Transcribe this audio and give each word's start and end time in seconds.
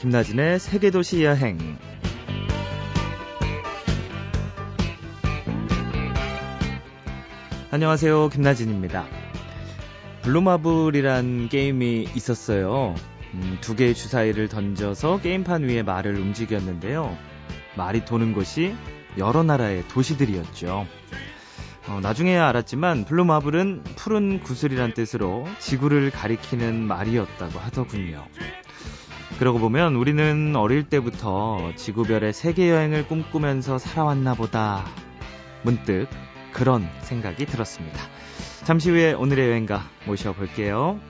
김나진의 0.00 0.58
세계도시 0.58 1.24
여행. 1.24 1.58
안녕하세요. 7.70 8.30
김나진입니다. 8.30 9.06
블루마블이란 10.22 11.50
게임이 11.50 12.08
있었어요. 12.16 12.94
음, 13.34 13.58
두 13.60 13.76
개의 13.76 13.94
주사위를 13.94 14.48
던져서 14.48 15.20
게임판 15.20 15.64
위에 15.64 15.82
말을 15.82 16.16
움직였는데요. 16.16 17.14
말이 17.76 18.02
도는 18.06 18.32
곳이 18.32 18.74
여러 19.18 19.42
나라의 19.42 19.86
도시들이었죠. 19.88 20.86
어, 21.88 22.00
나중에야 22.00 22.48
알았지만 22.48 23.04
블루마블은 23.04 23.84
푸른 23.96 24.40
구슬이란 24.40 24.94
뜻으로 24.94 25.46
지구를 25.58 26.10
가리키는 26.10 26.86
말이었다고 26.86 27.58
하더군요. 27.58 28.26
그러고 29.38 29.58
보면 29.58 29.94
우리는 29.94 30.54
어릴 30.54 30.84
때부터 30.84 31.72
지구별의 31.76 32.32
세계 32.34 32.70
여행을 32.70 33.06
꿈꾸면서 33.06 33.78
살아왔나 33.78 34.34
보다. 34.34 34.84
문득 35.62 36.08
그런 36.52 36.88
생각이 37.00 37.46
들었습니다. 37.46 37.98
잠시 38.64 38.90
후에 38.90 39.12
오늘의 39.14 39.48
여행가 39.48 39.82
모셔볼게요. 40.06 41.00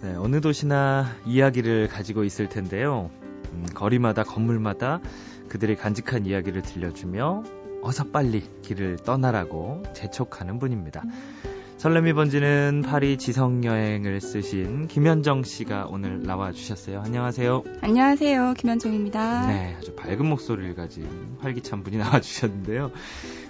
네, 0.00 0.14
어느 0.16 0.40
도시나 0.40 1.16
이야기를 1.26 1.88
가지고 1.88 2.24
있을 2.24 2.48
텐데요. 2.48 3.10
음, 3.58 3.66
거리마다 3.74 4.22
건물마다 4.22 5.00
그들의 5.48 5.76
간직한 5.76 6.26
이야기를 6.26 6.62
들려주며 6.62 7.42
어서 7.82 8.04
빨리 8.04 8.42
길을 8.62 8.98
떠나라고 8.98 9.82
재촉하는 9.94 10.58
분입니다. 10.58 11.02
설렘이 11.78 12.12
번지는 12.12 12.82
파리 12.84 13.16
지성 13.18 13.62
여행을 13.62 14.20
쓰신 14.20 14.88
김현정 14.88 15.44
씨가 15.44 15.86
오늘 15.88 16.24
나와 16.24 16.50
주셨어요. 16.50 17.00
안녕하세요. 17.02 17.62
안녕하세요. 17.82 18.54
김현정입니다. 18.54 19.46
네, 19.46 19.76
아주 19.78 19.94
밝은 19.94 20.26
목소리를 20.26 20.74
가진 20.74 21.36
활기찬 21.38 21.84
분이 21.84 21.98
나와 21.98 22.20
주셨는데요. 22.20 22.90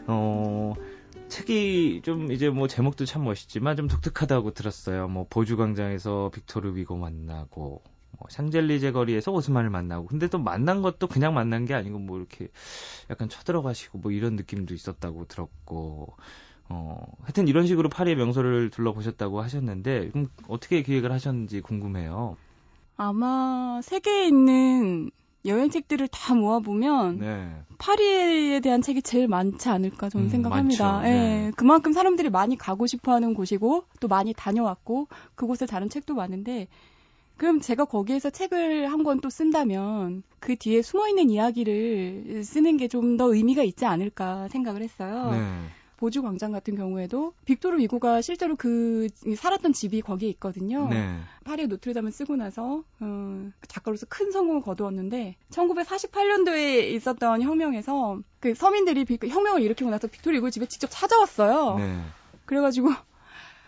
어, 0.08 0.74
책이 1.28 2.02
좀 2.04 2.30
이제 2.30 2.50
뭐 2.50 2.68
제목도 2.68 3.06
참 3.06 3.24
멋있지만 3.24 3.76
좀 3.76 3.88
독특하다고 3.88 4.52
들었어요. 4.52 5.08
뭐 5.08 5.26
보주 5.28 5.56
광장에서 5.56 6.30
빅토르 6.34 6.76
위고 6.76 6.96
만나고 6.96 7.82
뭐 8.18 8.26
샹젤리제 8.30 8.92
거리에서 8.92 9.32
오스만을 9.32 9.70
만나고 9.70 10.06
근데 10.06 10.28
또 10.28 10.38
만난 10.38 10.82
것도 10.82 11.06
그냥 11.06 11.34
만난 11.34 11.64
게 11.64 11.74
아니고 11.74 11.98
뭐 11.98 12.18
이렇게 12.18 12.48
약간 13.10 13.28
쳐들어가시고 13.28 13.98
뭐 13.98 14.12
이런 14.12 14.36
느낌도 14.36 14.74
있었다고 14.74 15.26
들었고 15.26 16.14
어 16.70 17.06
하여튼 17.22 17.48
이런 17.48 17.66
식으로 17.66 17.88
파리의 17.88 18.16
명소를 18.16 18.70
둘러보셨다고 18.70 19.40
하셨는데 19.40 20.10
그럼 20.10 20.28
어떻게 20.48 20.82
기획을 20.82 21.12
하셨는지 21.12 21.60
궁금해요. 21.60 22.36
아마 22.96 23.80
세계에 23.82 24.26
있는 24.26 25.10
여행 25.46 25.70
책들을 25.70 26.08
다 26.08 26.34
모아보면 26.34 27.20
네. 27.20 27.62
파리에 27.78 28.60
대한 28.60 28.82
책이 28.82 29.02
제일 29.02 29.28
많지 29.28 29.68
않을까 29.68 30.08
저는 30.08 30.26
음, 30.26 30.30
생각합니다. 30.30 31.02
예, 31.04 31.10
네. 31.10 31.52
그만큼 31.56 31.92
사람들이 31.92 32.28
많이 32.28 32.56
가고 32.56 32.86
싶어하는 32.86 33.34
곳이고 33.34 33.84
또 34.00 34.08
많이 34.08 34.34
다녀왔고 34.34 35.06
그곳에 35.36 35.64
다른 35.64 35.88
책도 35.88 36.14
많은데 36.14 36.66
그럼 37.38 37.60
제가 37.60 37.84
거기에서 37.86 38.30
책을 38.30 38.90
한 38.92 39.02
권 39.04 39.20
또 39.20 39.30
쓴다면 39.30 40.22
그 40.40 40.56
뒤에 40.56 40.82
숨어있는 40.82 41.30
이야기를 41.30 42.42
쓰는 42.44 42.76
게 42.76 42.88
좀 42.88 43.16
더 43.16 43.32
의미가 43.34 43.62
있지 43.62 43.84
않을까 43.86 44.48
생각을 44.48 44.82
했어요. 44.82 45.30
네. 45.30 45.38
보주 45.96 46.22
광장 46.22 46.52
같은 46.52 46.76
경우에도 46.76 47.32
빅토르 47.44 47.76
위고가 47.78 48.20
실제로 48.22 48.54
그 48.54 49.08
살았던 49.36 49.72
집이 49.72 50.00
거기에 50.02 50.28
있거든요. 50.30 50.86
네. 50.88 51.18
파리의 51.44 51.66
노트르담을 51.66 52.12
쓰고 52.12 52.36
나서 52.36 52.84
어, 53.00 53.50
작가로서 53.66 54.06
큰 54.08 54.30
성공을 54.30 54.62
거두었는데 54.62 55.34
1948년도에 55.50 56.92
있었던 56.94 57.42
혁명에서 57.42 58.20
그 58.40 58.54
서민들이 58.54 59.04
빅- 59.04 59.24
혁명을 59.24 59.62
일으키고 59.62 59.90
나서 59.90 60.06
빅토르 60.06 60.36
위고 60.36 60.50
집에 60.50 60.66
직접 60.66 60.86
찾아왔어요. 60.90 61.78
네. 61.78 62.00
그래가지고 62.44 62.90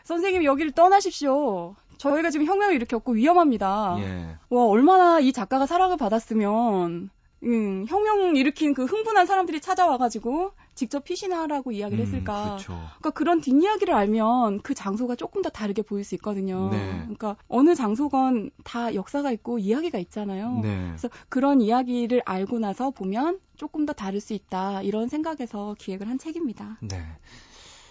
선생님 0.04 0.44
여기를 0.44 0.70
떠나십시오. 0.72 1.74
저희가 2.00 2.30
지금 2.30 2.46
혁명을 2.46 2.74
일으켰고 2.76 3.12
위험합니다. 3.12 3.96
예. 4.00 4.36
와 4.48 4.64
얼마나 4.64 5.20
이 5.20 5.32
작가가 5.32 5.66
사랑을 5.66 5.98
받았으면 5.98 7.10
음, 7.42 7.86
혁명 7.88 8.36
일으킨 8.36 8.72
그 8.74 8.84
흥분한 8.84 9.26
사람들이 9.26 9.60
찾아와가지고 9.60 10.52
직접 10.74 11.04
피신하라고 11.04 11.72
이야기를 11.72 12.06
했을까. 12.06 12.42
음, 12.42 12.48
그렇죠. 12.48 12.72
그러니까 12.72 13.10
그런 13.10 13.40
뒷이야기를 13.42 13.94
알면 13.94 14.60
그 14.62 14.74
장소가 14.74 15.14
조금 15.14 15.42
더 15.42 15.50
다르게 15.50 15.82
보일 15.82 16.04
수 16.04 16.14
있거든요. 16.14 16.70
네. 16.70 16.78
그러니까 17.00 17.36
어느 17.48 17.74
장소건 17.74 18.50
다 18.64 18.94
역사가 18.94 19.30
있고 19.32 19.58
이야기가 19.58 19.98
있잖아요. 19.98 20.60
네. 20.62 20.86
그래서 20.88 21.08
그런 21.28 21.60
이야기를 21.60 22.22
알고 22.24 22.58
나서 22.58 22.90
보면 22.90 23.40
조금 23.56 23.84
더 23.84 23.92
다를 23.92 24.20
수 24.20 24.32
있다. 24.32 24.80
이런 24.82 25.08
생각에서 25.08 25.76
기획을 25.78 26.08
한 26.08 26.16
책입니다. 26.18 26.78
네. 26.80 27.02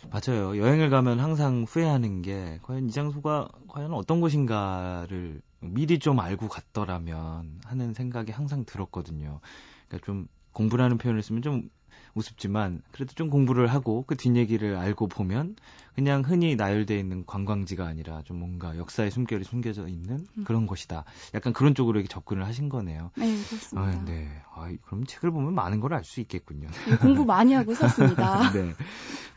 맞아요. 0.08 0.58
여행을 0.58 0.90
가면 0.90 1.20
항상 1.20 1.66
후회하는 1.68 2.22
게 2.22 2.60
과연 2.64 2.88
이 2.88 2.92
장소가 2.92 3.50
과연 3.68 3.94
어떤 3.94 4.22
곳인가를 4.22 5.42
미리 5.60 6.00
좀 6.00 6.20
알고 6.20 6.48
갔더라면 6.48 7.60
하는 7.66 7.94
생각이 7.94 8.32
항상 8.32 8.64
들었거든요. 8.66 9.42
그러니까 9.88 10.06
좀 10.06 10.28
공부라는 10.54 10.98
표현을 10.98 11.22
쓰면 11.22 11.42
좀 11.42 11.70
우습지만 12.16 12.82
그래도 12.92 13.14
좀 13.14 13.30
공부를 13.30 13.68
하고 13.68 14.04
그 14.08 14.16
뒷얘기를 14.16 14.76
알고 14.76 15.08
보면 15.08 15.56
그냥 15.96 16.22
흔히 16.26 16.56
나열되어 16.56 16.98
있는 16.98 17.26
관광지가 17.26 17.86
아니라 17.86 18.22
좀 18.24 18.38
뭔가 18.40 18.78
역사의 18.78 19.12
숨결이 19.12 19.44
숨겨져 19.44 19.88
있는 19.88 20.26
음. 20.38 20.44
그런 20.46 20.66
곳이다. 20.66 21.04
약간 21.34 21.52
그런 21.54 21.76
쪽으로 21.76 22.00
이렇게 22.00 22.08
접근을 22.12 22.46
하신 22.46 22.70
거네요. 22.70 23.12
네, 23.16 23.44
그렇습니다. 23.50 24.00
아, 24.00 24.06
네. 24.06 24.30
아, 24.56 24.72
그럼 24.86 25.06
책을 25.06 25.32
보면 25.32 25.54
많은 25.54 25.80
걸 25.82 25.94
알 25.94 26.04
수 26.04 26.22
있겠군요. 26.22 26.70
네, 26.88 26.96
공부 26.98 27.26
많이 27.26 27.54
하고 27.54 27.74
썼습니다. 27.74 28.52
네. 28.54 28.74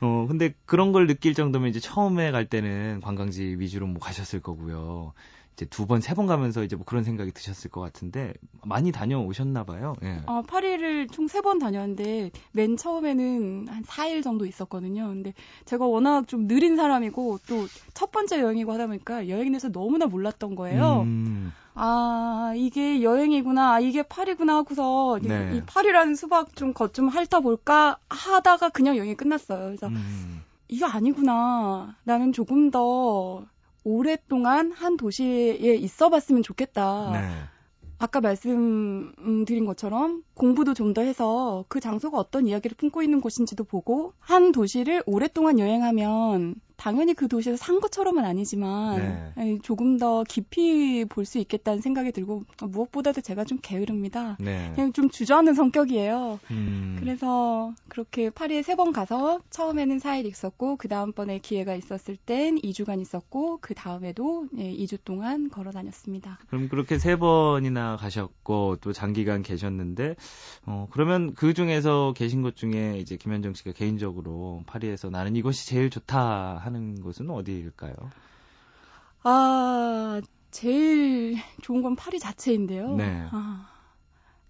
어, 0.00 0.26
근데 0.28 0.54
그런 0.66 0.92
걸 0.92 1.06
느낄 1.06 1.34
정도면 1.34 1.70
이제 1.70 1.80
처음에 1.80 2.30
갈 2.30 2.46
때는 2.46 3.00
관광지 3.02 3.56
위주로 3.58 3.86
뭐 3.86 4.00
가셨을 4.00 4.40
거고요. 4.40 5.12
이제 5.54 5.66
두 5.66 5.86
번, 5.86 6.00
세 6.00 6.14
번 6.14 6.26
가면서 6.26 6.62
이제 6.64 6.76
뭐 6.76 6.84
그런 6.86 7.04
생각이 7.04 7.30
드셨을 7.32 7.70
것 7.70 7.80
같은데 7.82 8.32
많이 8.64 8.90
다녀오셨나 8.90 9.64
봐요. 9.64 9.94
예. 10.02 10.20
어, 10.26 10.42
파리를 10.48 11.08
총 11.08 11.26
세 11.28 11.42
번 11.42 11.58
다녔는데 11.58 12.30
맨 12.52 12.76
처음에는 12.78 13.66
한 13.68 13.82
4일 13.84 14.22
정도 14.22 14.46
있었거든요. 14.46 15.08
근데 15.08 15.34
제가 15.66 15.84
워낙 15.86 16.26
좀 16.26 16.46
느린 16.48 16.76
사람이고 16.76 17.38
또 17.46 17.66
첫 17.94 18.10
번째 18.10 18.40
여행이고 18.40 18.72
하다 18.72 18.86
보니까 18.86 19.28
여행에 19.28 19.50
대해서 19.50 19.70
너무나 19.70 20.06
몰랐던 20.06 20.54
거예요. 20.54 21.02
음, 21.02 21.52
아, 21.74 22.52
이게 22.56 23.02
여행이구나. 23.02 23.74
아, 23.74 23.80
이게 23.80 24.02
파리구나 24.02 24.56
하고서 24.56 25.18
이- 25.18 25.28
네. 25.28 25.52
이 25.56 25.62
파리라는 25.66 26.14
수박 26.14 26.56
좀 26.56 26.72
겉 26.72 26.94
좀 26.94 27.08
핥아볼까 27.08 27.98
하다가 28.08 28.70
그냥 28.70 28.96
여행이 28.96 29.14
끝났어요. 29.16 29.66
그래서 29.66 29.88
음, 29.88 30.42
이거 30.68 30.86
아니구나. 30.86 31.94
나는 32.04 32.32
조금 32.32 32.70
더 32.70 33.44
오랫동안 33.84 34.72
한 34.72 34.96
도시에 34.96 35.74
있어 35.76 36.08
봤으면 36.10 36.42
좋겠다. 36.42 37.10
네. 37.12 37.28
아까 37.98 38.20
말씀드린 38.20 39.64
것처럼 39.64 40.24
공부도 40.34 40.74
좀 40.74 40.92
더 40.92 41.02
해서 41.02 41.64
그 41.68 41.80
장소가 41.80 42.18
어떤 42.18 42.46
이야기를 42.46 42.76
품고 42.76 43.02
있는 43.02 43.20
곳인지도 43.20 43.64
보고 43.64 44.12
한 44.18 44.52
도시를 44.52 45.02
오랫동안 45.06 45.58
여행하면 45.58 46.56
당연히 46.82 47.14
그 47.14 47.28
도시에서 47.28 47.56
산 47.56 47.78
것처럼은 47.80 48.24
아니지만 48.24 48.98
네. 48.98 49.32
아니, 49.36 49.60
조금 49.60 49.98
더 49.98 50.24
깊이 50.28 51.04
볼 51.04 51.22
수 51.24 51.38
있겠다는 51.38 51.80
생각이 51.80 52.10
들고 52.10 52.42
무엇보다도 52.60 53.20
제가 53.20 53.44
좀 53.44 53.58
게으릅니다. 53.62 54.36
네. 54.40 54.72
그냥 54.74 54.92
좀 54.92 55.08
주저하는 55.08 55.54
성격이에요. 55.54 56.40
음, 56.50 56.96
그래서 56.98 57.72
그렇게 57.88 58.28
파리에 58.30 58.62
세 58.62 58.74
번 58.74 58.92
가서 58.92 59.38
처음에는 59.50 59.98
4일 59.98 60.24
있었고 60.26 60.74
그 60.76 60.88
다음번에 60.88 61.38
기회가 61.38 61.74
있었을 61.76 62.16
땐 62.16 62.56
2주간 62.56 63.00
있었고 63.00 63.58
그 63.60 63.74
다음에도 63.74 64.48
예, 64.58 64.72
2주 64.74 64.98
동안 65.04 65.50
걸어 65.50 65.70
다녔습니다. 65.70 66.38
그럼 66.48 66.68
그렇게 66.68 66.98
세 66.98 67.14
번이나 67.16 67.96
가셨고 67.98 68.78
또 68.80 68.92
장기간 68.92 69.42
계셨는데 69.42 70.16
어 70.66 70.88
그러면 70.90 71.34
그 71.34 71.54
중에서 71.54 72.12
계신 72.16 72.42
곳 72.42 72.56
중에 72.56 72.98
이제 72.98 73.16
김현정 73.16 73.54
씨가 73.54 73.70
개인적으로 73.72 74.64
파리에서 74.66 75.10
나는 75.10 75.36
이곳이 75.36 75.68
제일 75.68 75.90
좋다 75.90 76.56
하는 76.56 76.71
곳은 77.02 77.30
어디일까요? 77.30 77.94
아, 79.24 80.20
제일 80.50 81.36
좋은 81.62 81.82
건 81.82 81.96
파리 81.96 82.18
자체인데요. 82.18 82.96
네. 82.96 83.26
아, 83.30 83.68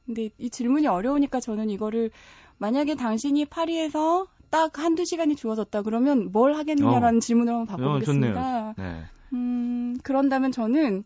근데 0.07 0.31
이 0.39 0.51
질문이 0.51 0.87
어려우니까 0.87 1.41
저는 1.41 1.71
이거를 1.71 2.11
만약에 2.59 2.95
당신이 2.95 3.47
파리에서 3.47 4.27
딱 4.51 4.79
한두 4.79 5.05
시간이 5.05 5.37
주어졌다 5.37 5.83
그러면 5.83 6.31
뭘 6.31 6.55
하겠느냐라는 6.55 7.21
질문을 7.21 7.55
한번 7.55 7.75
어, 7.83 8.01
좋네요. 8.01 8.35
바꿔보겠습니다. 8.35 8.75
네. 8.77 9.05
음, 9.33 9.97
그런다면 10.03 10.53
저는 10.53 11.05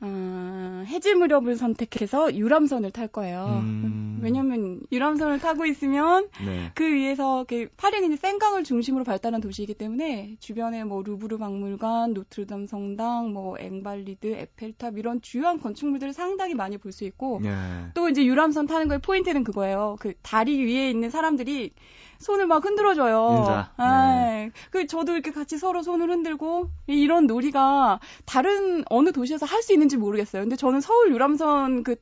어, 0.00 0.84
해질 0.86 1.16
무렵을 1.16 1.56
선택해서 1.56 2.34
유람선을 2.34 2.92
탈 2.92 3.08
거예요. 3.08 3.60
음... 3.62 4.20
왜냐면 4.22 4.80
유람선을 4.92 5.38
타고 5.38 5.64
있으면 5.64 6.28
네. 6.44 6.70
그 6.74 6.84
위에서 6.84 7.44
파리는 7.76 8.16
센강을 8.16 8.64
중심으로 8.64 9.04
발달한 9.04 9.40
도시이기 9.40 9.74
때문에 9.74 10.36
주변에 10.40 10.84
뭐 10.84 11.02
루브르 11.02 11.38
박물관, 11.38 12.14
노트르담 12.14 12.66
성당, 12.66 13.32
뭐 13.32 13.56
앵발리드, 13.58 14.26
에펠탑 14.26 14.98
이런 14.98 15.20
주요한 15.20 15.60
건축물들을 15.60 16.12
상당히 16.12 16.54
많이 16.54 16.76
볼 16.78 16.88
수 16.92 17.04
있고 17.04 17.40
네. 17.42 17.50
또 17.94 18.08
이제 18.08 18.24
유람선 18.24 18.66
타는 18.66 18.88
거의 18.88 19.00
포인트는 19.00 19.44
그거예요. 19.44 19.96
그 20.00 20.14
다리 20.22 20.64
위에 20.64 20.90
있는 20.90 21.10
사람들이 21.10 21.72
손을 22.18 22.46
막 22.46 22.64
흔들어줘요. 22.64 23.36
인자. 23.38 23.70
네. 23.78 24.50
그 24.70 24.86
저도 24.86 25.12
이렇게 25.12 25.30
같이 25.30 25.56
서로 25.58 25.82
손을 25.82 26.10
흔들고 26.10 26.68
이런 26.86 27.26
놀이가 27.26 28.00
다른 28.24 28.84
어느 28.90 29.12
도시에서 29.12 29.46
할 29.46 29.62
수 29.62 29.72
있는지 29.72 29.96
모르겠어요. 29.96 30.42
근데 30.42 30.56
저는 30.56 30.80
서울 30.80 31.10
유람선 31.12 31.82
그 31.82 31.96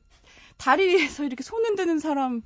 다리 0.57 0.87
위에서 0.87 1.23
이렇게 1.23 1.43
손 1.43 1.63
흔드는 1.65 1.99
사람 1.99 2.41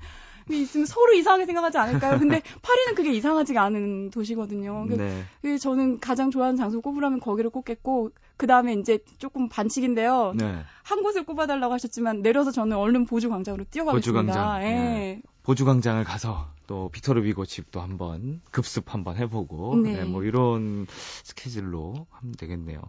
있으면 0.49 0.85
서로 0.85 1.13
이상하게 1.13 1.45
생각하지 1.45 1.77
않을까요? 1.77 2.17
근데 2.19 2.41
파리는 2.61 2.95
그게 2.95 3.11
이상하지가 3.13 3.61
않은 3.63 4.09
도시거든요. 4.11 4.85
그 4.89 4.95
네. 5.43 5.57
저는 5.57 5.99
가장 5.99 6.31
좋아하는 6.31 6.57
장소 6.57 6.81
꼽으라면 6.81 7.19
거기를 7.19 7.49
꼽겠고 7.51 8.11
그 8.37 8.47
다음에 8.47 8.73
이제 8.73 8.99
조금 9.17 9.47
반칙인데요. 9.49 10.33
네. 10.35 10.59
한 10.83 11.03
곳을 11.03 11.23
꼽아달라고 11.23 11.73
하셨지만 11.73 12.21
내려서 12.21 12.51
저는 12.51 12.75
얼른 12.75 13.05
보주 13.05 13.29
광장으로 13.29 13.65
뛰어가겠습니다. 13.69 13.93
보주 13.95 14.13
광장. 14.33 14.63
예. 14.63 14.73
네. 14.73 15.21
보주광장을 15.43 16.03
가서 16.03 16.47
또 16.67 16.89
비토르 16.89 17.23
비고 17.23 17.45
집도 17.45 17.81
한번 17.81 18.41
급습 18.51 18.93
한번 18.93 19.17
해보고 19.17 19.81
네. 19.83 19.93
네, 19.93 20.05
뭐 20.05 20.23
이런 20.23 20.85
스케줄로 20.89 22.07
하면 22.11 22.33
되겠네요. 22.37 22.81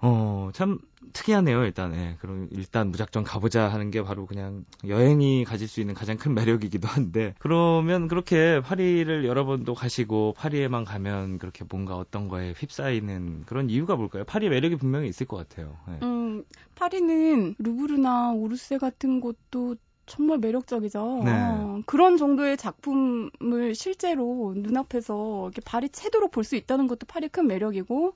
어, 0.00 0.50
참 0.52 0.78
특이하네요, 1.12 1.64
일단. 1.64 1.92
예. 1.94 2.16
그럼 2.20 2.48
일단 2.52 2.90
무작정 2.90 3.24
가보자 3.24 3.68
하는 3.68 3.90
게 3.90 4.02
바로 4.02 4.26
그냥 4.26 4.64
여행이 4.86 5.44
가질 5.44 5.66
수 5.66 5.80
있는 5.80 5.94
가장 5.94 6.16
큰 6.16 6.34
매력이기도 6.34 6.86
한데, 6.86 7.34
그러면 7.38 8.06
그렇게 8.06 8.60
파리를 8.60 9.24
여러 9.24 9.44
번도 9.44 9.74
가시고, 9.74 10.34
파리에만 10.36 10.84
가면 10.84 11.38
그렇게 11.38 11.64
뭔가 11.68 11.96
어떤 11.96 12.28
거에 12.28 12.52
휩싸이는 12.56 13.42
그런 13.46 13.70
이유가 13.70 13.96
뭘까요? 13.96 14.24
파리 14.24 14.48
매력이 14.48 14.76
분명히 14.76 15.08
있을 15.08 15.26
것 15.26 15.36
같아요. 15.36 15.76
예. 15.88 15.98
음, 16.02 16.44
파리는 16.76 17.56
루브르나 17.58 18.32
오르세 18.32 18.78
같은 18.78 19.20
곳도 19.20 19.74
정말 20.08 20.38
매력적이죠. 20.38 21.22
네. 21.24 21.30
어, 21.32 21.82
그런 21.86 22.16
정도의 22.16 22.56
작품을 22.56 23.74
실제로 23.74 24.54
눈앞에서 24.56 25.44
이렇게 25.44 25.60
발이 25.64 25.90
채도록 25.90 26.30
볼 26.32 26.44
수 26.44 26.56
있다는 26.56 26.86
것도 26.88 27.06
파리 27.06 27.28
큰 27.28 27.46
매력이고 27.46 28.14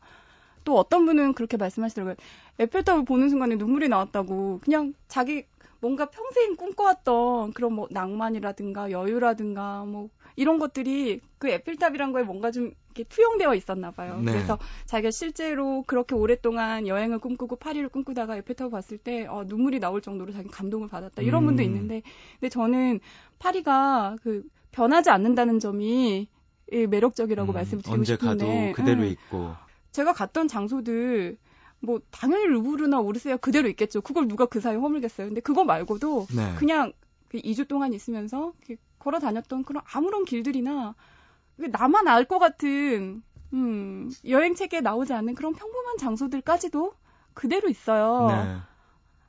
또 0.64 0.78
어떤 0.78 1.04
분은 1.06 1.34
그렇게 1.34 1.56
말씀하시더라고요. 1.56 2.14
에펠탑을 2.58 3.04
보는 3.04 3.28
순간에 3.28 3.56
눈물이 3.56 3.88
나왔다고. 3.88 4.60
그냥 4.64 4.94
자기 5.08 5.44
뭔가 5.80 6.06
평생 6.06 6.56
꿈꿔왔던 6.56 7.52
그런 7.52 7.72
뭐 7.74 7.88
낭만이라든가 7.90 8.90
여유라든가 8.92 9.84
뭐 9.84 10.08
이런 10.36 10.58
것들이 10.58 11.20
그 11.38 11.48
에펠탑이란 11.48 12.12
거에 12.12 12.22
뭔가 12.22 12.50
좀 12.52 12.72
이렇게 12.92 13.04
투영되어 13.04 13.54
있었나 13.54 13.90
봐요. 13.90 14.20
네. 14.22 14.32
그래서 14.32 14.58
자기가 14.84 15.10
실제로 15.10 15.82
그렇게 15.86 16.14
오랫동안 16.14 16.86
여행을 16.86 17.18
꿈꾸고 17.18 17.56
파리를 17.56 17.88
꿈꾸다가 17.88 18.36
에펠탑을 18.36 18.70
봤을 18.70 18.98
때 18.98 19.26
어, 19.26 19.44
눈물이 19.46 19.80
나올 19.80 20.02
정도로 20.02 20.32
자기 20.32 20.48
감동을 20.48 20.88
받았다. 20.88 21.22
이런 21.22 21.42
음. 21.42 21.46
분도 21.46 21.62
있는데 21.62 22.02
근데 22.38 22.48
저는 22.50 23.00
파리가 23.38 24.16
그 24.22 24.44
변하지 24.70 25.10
않는다는 25.10 25.58
점이 25.58 26.28
매력적이라고 26.70 27.52
음, 27.52 27.54
말씀드리고 27.54 27.92
언제 27.92 28.14
싶은데 28.14 28.44
언제 28.44 28.46
가도 28.46 28.72
그대로 28.74 29.02
음. 29.02 29.08
있고 29.08 29.54
제가 29.90 30.12
갔던 30.12 30.48
장소들 30.48 31.36
뭐 31.80 32.00
당연히 32.10 32.46
루브르나 32.46 33.00
오르세아 33.00 33.38
그대로 33.38 33.68
있겠죠. 33.68 34.00
그걸 34.02 34.28
누가 34.28 34.46
그 34.46 34.60
사이에 34.60 34.76
허물겠어요. 34.76 35.28
근데 35.28 35.40
그거 35.40 35.64
말고도 35.64 36.26
네. 36.34 36.54
그냥 36.56 36.92
그 37.28 37.38
2주 37.38 37.66
동안 37.66 37.92
있으면서 37.92 38.52
걸어 38.98 39.18
다녔던 39.18 39.64
그런 39.64 39.82
아무런 39.92 40.24
길들이나 40.24 40.94
나만 41.56 42.08
알 42.08 42.24
것 42.24 42.38
같은 42.38 43.22
음, 43.52 44.10
여행 44.26 44.54
책에 44.54 44.80
나오지 44.80 45.12
않는 45.12 45.34
그런 45.34 45.54
평범한 45.54 45.98
장소들까지도 45.98 46.94
그대로 47.34 47.68
있어요. 47.68 48.26
네. 48.28 48.56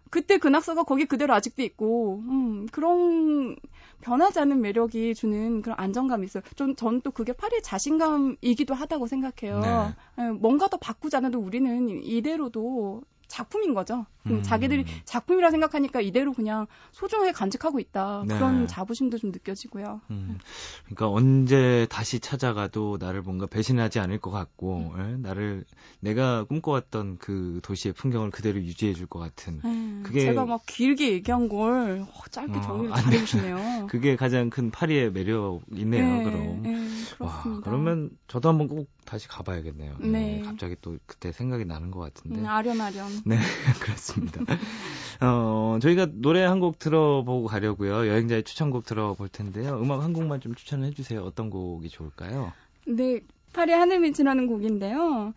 그때 0.10 0.38
그 0.38 0.48
낙서가 0.48 0.84
거기 0.84 1.06
그대로 1.06 1.34
아직도 1.34 1.64
있고, 1.64 2.24
음, 2.28 2.68
그런 2.72 3.56
변하지 4.02 4.40
않는 4.40 4.62
매력이 4.62 5.16
주는 5.16 5.62
그런 5.64 5.76
안정감이 5.80 6.26
있어요. 6.26 6.44
좀, 6.56 6.76
저는 6.76 7.02
또 7.02 7.10
그게 7.12 7.34
파리의 7.34 7.64
자신감이기도 7.64 8.76
하다고 8.76 9.08
생각해요. 9.08 9.60
네. 9.60 10.24
예, 10.24 10.30
뭔가 10.30 10.68
더 10.68 10.78
바꾸지 10.78 11.16
않아도 11.18 11.40
우리는 11.40 11.90
이대로도 12.04 13.02
작품인 13.34 13.74
거죠. 13.74 14.06
음. 14.28 14.44
자기들이 14.44 14.86
작품이라 15.06 15.50
생각하니까 15.50 16.02
이대로 16.02 16.34
그냥 16.34 16.68
소중하게 16.92 17.32
간직하고 17.32 17.80
있다. 17.80 18.24
네. 18.28 18.36
그런 18.36 18.68
자부심도 18.68 19.18
좀 19.18 19.32
느껴지고요. 19.32 20.02
음. 20.12 20.38
그러니까 20.86 21.10
언제 21.10 21.88
다시 21.90 22.20
찾아가도 22.20 22.98
나를 23.00 23.24
뭔가 23.24 23.48
배신하지 23.48 24.00
않을 24.00 24.20
것 24.20 24.30
같고, 24.30 24.94
음. 24.96 25.00
예? 25.00 25.18
나를 25.28 25.66
내가 26.00 26.44
꿈꿔왔던 26.44 27.18
그 27.18 27.60
도시의 27.64 27.94
풍경을 27.94 28.30
그대로 28.30 28.60
유지해 28.60 28.94
줄 28.94 29.08
것 29.08 29.18
같은. 29.18 29.60
음. 29.66 30.04
그게 30.06 30.22
제가 30.22 30.46
막 30.46 30.62
길게 30.68 31.12
얘기한 31.12 31.50
걸 31.50 32.06
어, 32.08 32.24
짧게 32.30 32.60
어, 32.60 32.62
정리를 32.62 32.96
잘 32.96 33.14
해주시네요. 33.14 33.88
그게 33.90 34.16
가장 34.16 34.52
큰 34.52 34.70
파리의 34.70 35.12
매력이네요. 35.12 36.18
네, 36.18 36.24
그럼. 36.24 36.62
네, 36.62 36.74
그렇습니다. 37.18 37.26
와, 37.26 37.62
그러면 37.64 38.12
저도 38.28 38.50
한번 38.50 38.68
꼭 38.68 38.88
다시 39.06 39.28
가봐야겠네요. 39.28 39.98
네. 40.00 40.08
네. 40.10 40.42
갑자기 40.44 40.76
또 40.82 40.98
그때 41.06 41.32
생각이 41.32 41.66
나는 41.66 41.92
것 41.92 42.00
같은데. 42.00 42.40
음, 42.40 42.46
아련아련. 42.46 43.08
네, 43.26 43.38
그렇습니다. 43.80 44.42
어, 45.22 45.78
저희가 45.82 46.08
노래 46.14 46.42
한 46.44 46.60
곡 46.64 46.80
들어보고 46.80 47.48
가려고요. 47.48 48.08
여행자의 48.08 48.44
추천곡 48.44 48.86
들어볼 48.86 49.28
텐데요. 49.28 49.80
음악 49.82 50.02
한 50.02 50.14
곡만 50.14 50.40
좀 50.40 50.56
추천해 50.56 50.92
주세요. 50.92 51.22
어떤 51.24 51.50
곡이 51.50 51.90
좋을까요? 51.90 52.54
네, 52.88 53.20
파리 53.52 53.74
하늘빛이라는 53.74 54.48
곡인데요. 54.48 55.34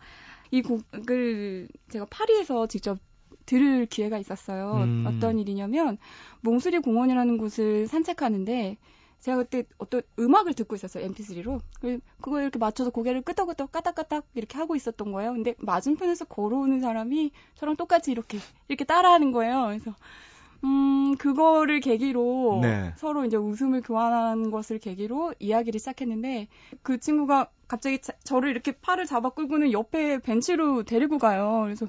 이 0.51 0.61
곡을 0.61 1.67
제가 1.89 2.05
파리에서 2.09 2.67
직접 2.67 2.97
들을 3.45 3.85
기회가 3.85 4.17
있었어요. 4.17 4.83
음. 4.83 5.05
어떤 5.07 5.37
일이냐면 5.39 5.97
몽수리 6.41 6.79
공원이라는 6.79 7.37
곳을 7.37 7.87
산책하는데 7.87 8.77
제가 9.19 9.37
그때 9.37 9.63
어떤 9.77 10.01
음악을 10.19 10.53
듣고 10.53 10.75
있었어요, 10.75 11.05
mp3로. 11.07 11.59
그걸 12.21 12.41
이렇게 12.43 12.59
맞춰서 12.59 12.89
고개를 12.91 13.21
끄덕끄덕 13.23 13.71
까딱까딱 13.71 14.25
이렇게 14.35 14.57
하고 14.57 14.75
있었던 14.75 15.11
거예요. 15.11 15.33
근데 15.33 15.55
맞은편에서 15.59 16.25
걸어오는 16.25 16.79
사람이 16.79 17.31
저랑 17.55 17.75
똑같이 17.75 18.11
이렇게, 18.11 18.37
이렇게 18.67 18.85
따라하는 18.85 19.31
거예요. 19.31 19.65
그래서, 19.67 19.93
음, 20.63 21.15
그거를 21.17 21.79
계기로 21.79 22.59
네. 22.61 22.93
서로 22.95 23.25
이제 23.25 23.37
웃음을 23.37 23.81
교환한 23.81 24.49
것을 24.49 24.79
계기로 24.79 25.35
이야기를 25.39 25.79
시작했는데 25.79 26.47
그 26.81 26.99
친구가 26.99 27.49
갑자기 27.67 28.01
자, 28.01 28.13
저를 28.23 28.49
이렇게 28.49 28.71
팔을 28.71 29.05
잡아 29.05 29.29
끌고는 29.29 29.71
옆에 29.71 30.19
벤치로 30.19 30.83
데리고 30.83 31.17
가요. 31.19 31.61
그래서 31.63 31.87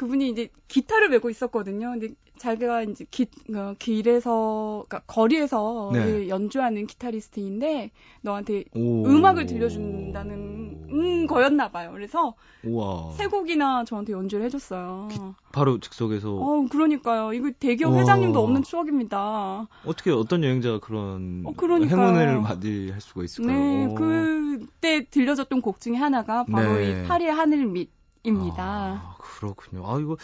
그분이 0.00 0.30
이제 0.30 0.48
기타를 0.68 1.10
메고 1.10 1.28
있었거든요. 1.28 1.90
근데 1.90 2.14
자기가 2.38 2.84
이제 2.84 3.04
기, 3.10 3.26
어, 3.54 3.74
길에서, 3.78 4.86
그러니까 4.88 5.00
거리에서 5.06 5.90
네. 5.92 6.26
연주하는 6.30 6.86
기타리스트인데 6.86 7.90
너한테 8.22 8.64
오. 8.74 9.04
음악을 9.04 9.44
들려준다는 9.44 10.86
음, 10.88 11.26
거였나 11.26 11.70
봐요. 11.70 11.90
그래서 11.92 12.34
우와. 12.64 13.12
세 13.12 13.26
곡이나 13.26 13.84
저한테 13.84 14.14
연주를 14.14 14.46
해줬어요. 14.46 15.08
기, 15.10 15.18
바로 15.52 15.78
즉석에서. 15.78 16.34
어, 16.34 16.66
그러니까요. 16.70 17.34
이거 17.34 17.50
대기업 17.58 17.92
우와. 17.92 18.00
회장님도 18.00 18.42
없는 18.42 18.62
추억입니다. 18.62 19.68
어떻게 19.84 20.10
어떤 20.12 20.42
여행자가 20.42 20.80
그런 20.80 21.44
어, 21.44 21.52
행운을 21.60 22.40
맞이할 22.40 23.02
수가 23.02 23.24
있을까요? 23.24 23.54
네, 23.54 23.84
오. 23.84 23.94
그때 23.94 25.04
들려줬던 25.10 25.60
곡 25.60 25.78
중에 25.78 25.96
하나가 25.96 26.44
바로 26.44 26.78
네. 26.78 27.02
이 27.02 27.06
파리의 27.06 27.32
하늘 27.32 27.66
밑 27.66 27.99
입니다. 28.22 28.62
아, 28.64 29.16
그렇군요. 29.18 29.86
아 29.86 29.98
이거 29.98 30.16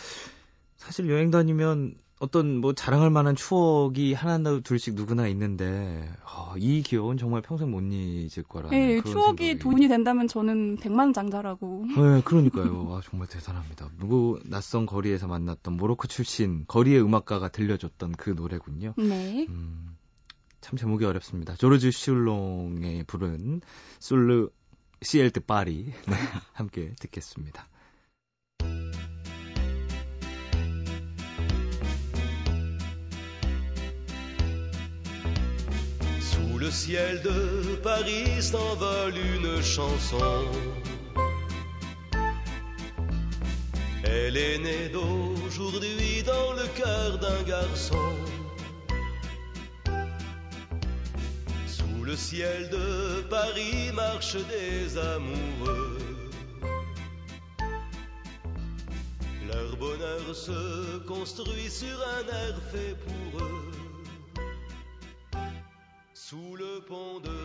사실 0.76 1.08
여행 1.10 1.30
다니면 1.30 1.96
어떤 2.18 2.58
뭐 2.58 2.72
자랑할 2.72 3.10
만한 3.10 3.36
추억이 3.36 4.14
하나 4.14 4.60
둘씩 4.60 4.94
누구나 4.94 5.26
있는데 5.28 6.10
아, 6.24 6.54
이 6.56 6.82
기억은 6.82 7.18
정말 7.18 7.42
평생 7.42 7.70
못 7.70 7.82
잊을 7.82 8.42
거라. 8.48 8.70
네, 8.70 9.02
추억이 9.02 9.36
생각이. 9.36 9.58
돈이 9.58 9.88
된다면 9.88 10.26
저는 10.26 10.76
백만 10.76 11.12
장자라고. 11.12 11.84
네, 11.86 12.22
그러니까요. 12.24 12.94
아, 12.94 13.00
정말 13.04 13.28
대단합니다. 13.28 13.90
누구 13.98 14.40
낯선 14.46 14.86
거리에서 14.86 15.26
만났던 15.26 15.76
모로코 15.76 16.06
출신 16.06 16.64
거리의 16.66 17.02
음악가가 17.02 17.48
들려줬던 17.48 18.12
그 18.12 18.30
노래군요. 18.30 18.94
네. 18.96 19.46
음, 19.50 19.96
참 20.62 20.78
제목이 20.78 21.04
어렵습니다. 21.04 21.54
조르주 21.54 21.90
슐롱의 21.90 23.04
부른 23.04 23.60
솔르 23.98 24.48
시엘트 25.02 25.40
파리 25.40 25.92
네, 26.08 26.16
함께 26.54 26.94
듣겠습니다. 26.98 27.68
Le 36.66 36.72
ciel 36.72 37.22
de 37.22 37.76
Paris 37.76 38.42
s'envole 38.42 39.14
une 39.16 39.62
chanson. 39.62 40.46
Elle 44.02 44.36
est 44.36 44.58
née 44.58 44.88
d'aujourd'hui 44.88 46.24
dans 46.24 46.52
le 46.54 46.66
cœur 46.80 47.18
d'un 47.18 47.42
garçon. 47.44 48.08
Sous 51.68 52.02
le 52.02 52.16
ciel 52.16 52.68
de 52.70 53.20
Paris 53.30 53.92
marchent 53.94 54.44
des 54.56 54.98
amoureux. 54.98 55.98
Leur 59.46 59.76
bonheur 59.76 60.34
se 60.34 60.98
construit 61.06 61.70
sur 61.70 61.96
un 62.18 62.26
air 62.26 62.56
fait 62.72 62.96
pour 63.06 63.40
eux. 63.40 63.85
Sous 66.28 66.56
le 66.56 66.84
pont 66.88 67.20
de 67.20 67.38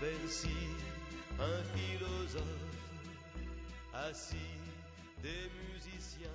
Bercy, 0.00 0.48
un 1.38 1.62
philosophe 1.74 2.46
assis, 3.92 4.36
des 5.22 5.50
musiciens, 5.68 6.30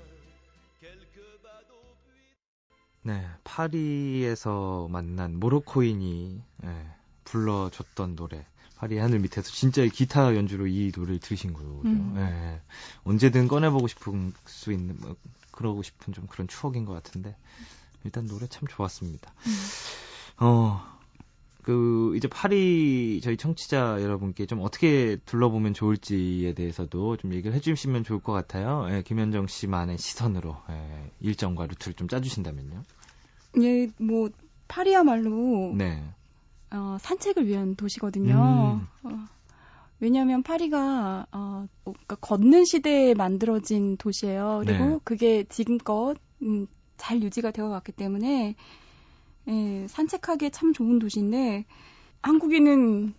quelques 0.80 1.42
badauds. 1.42 1.98
네, 3.02 3.28
파리에서 3.44 4.88
만난 4.92 5.40
모로코인이 5.40 6.40
예, 6.66 6.86
불러줬던 7.24 8.16
노래. 8.16 8.46
파리 8.76 9.00
하늘 9.00 9.18
밑에서 9.18 9.50
진짜 9.50 9.84
기타 9.88 10.36
연주로 10.36 10.68
이 10.68 10.92
노래를 10.96 11.20
들으신 11.20 11.54
거죠. 11.54 11.82
음. 11.86 12.14
예, 12.18 12.62
언제든 13.06 13.48
꺼내보고 13.48 13.88
싶은 13.88 14.34
수 14.46 14.72
있는 14.72 14.96
뭐 15.00 15.16
그러고 15.50 15.82
싶은 15.82 16.14
좀 16.14 16.28
그런 16.28 16.48
추억인 16.48 16.86
것 16.86 16.94
같은데 16.94 17.36
일단 18.04 18.28
노래 18.28 18.46
참 18.46 18.68
좋았습니다. 18.68 19.34
음. 19.48 20.46
어, 20.46 20.97
그 21.68 22.14
이제 22.16 22.30
파리 22.30 23.20
저희 23.22 23.36
청취자 23.36 24.02
여러분께 24.02 24.46
좀 24.46 24.62
어떻게 24.62 25.18
둘러보면 25.26 25.74
좋을지에 25.74 26.54
대해서도 26.54 27.18
좀 27.18 27.34
얘기를 27.34 27.54
해주시면 27.58 28.06
좋을 28.06 28.22
것 28.22 28.32
같아요. 28.32 28.88
예, 28.90 29.02
김현정 29.02 29.48
씨만의 29.48 29.98
시선으로 29.98 30.56
예, 30.70 31.12
일정과 31.20 31.66
루트를 31.66 31.94
좀 31.96 32.08
짜주신다면요. 32.08 32.84
예, 33.64 33.90
뭐 33.98 34.30
파리야말로 34.70 35.74
네. 35.76 36.06
어, 36.72 36.96
산책을 37.02 37.46
위한 37.48 37.76
도시거든요. 37.76 38.80
음. 39.04 39.12
어, 39.12 39.26
왜냐하면 40.00 40.44
파리가 40.44 41.28
어, 41.34 41.68
그러니까 41.84 42.16
걷는 42.16 42.64
시대에 42.64 43.14
만들어진 43.14 43.98
도시예요. 43.98 44.62
그리고 44.66 44.86
네. 44.86 45.00
그게 45.04 45.44
지금껏 45.44 46.16
음, 46.44 46.68
잘 46.96 47.22
유지가 47.22 47.52
되어 47.52 47.68
왔기 47.68 47.92
때문에 47.92 48.56
예, 49.48 49.88
산책하기에 49.88 50.50
참 50.50 50.74
좋은 50.74 51.00
도시인데 51.00 51.66
한국인은 52.22 53.14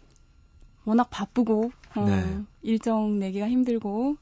워낙 0.85 1.09
바쁘고 1.11 1.71
어, 1.95 2.05
네. 2.05 2.41
일정 2.63 3.19
내기가 3.19 3.49
힘들고 3.49 4.17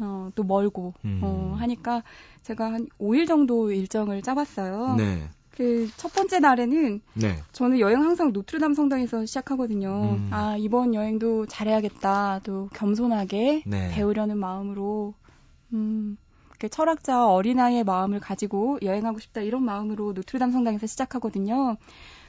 어, 0.00 0.30
또 0.34 0.42
멀고 0.42 0.94
음. 1.04 1.20
어, 1.22 1.54
하니까 1.58 2.02
제가 2.42 2.72
한 2.72 2.88
5일 2.98 3.26
정도 3.26 3.70
일정을 3.70 4.22
짜봤어요. 4.22 4.96
네. 4.96 5.28
그첫 5.50 6.12
번째 6.12 6.40
날에는 6.40 7.00
네. 7.14 7.36
저는 7.52 7.78
여행 7.78 8.02
항상 8.02 8.32
노트르담 8.32 8.74
성당에서 8.74 9.24
시작하거든요. 9.24 10.16
음. 10.18 10.28
아, 10.32 10.56
이번 10.58 10.94
여행도 10.94 11.46
잘해야겠다. 11.46 12.40
또 12.42 12.68
겸손하게 12.74 13.62
네. 13.64 13.90
배우려는 13.94 14.36
마음으로, 14.36 15.14
음, 15.72 16.16
이렇게 16.64 16.68
철학자 16.74 17.26
어린아이의 17.26 17.84
마음을 17.84 18.20
가지고 18.20 18.78
여행하고 18.80 19.18
싶다. 19.18 19.42
이런 19.42 19.64
마음으로 19.64 20.14
노트르담 20.14 20.50
성당에서 20.50 20.86
시작하거든요. 20.86 21.76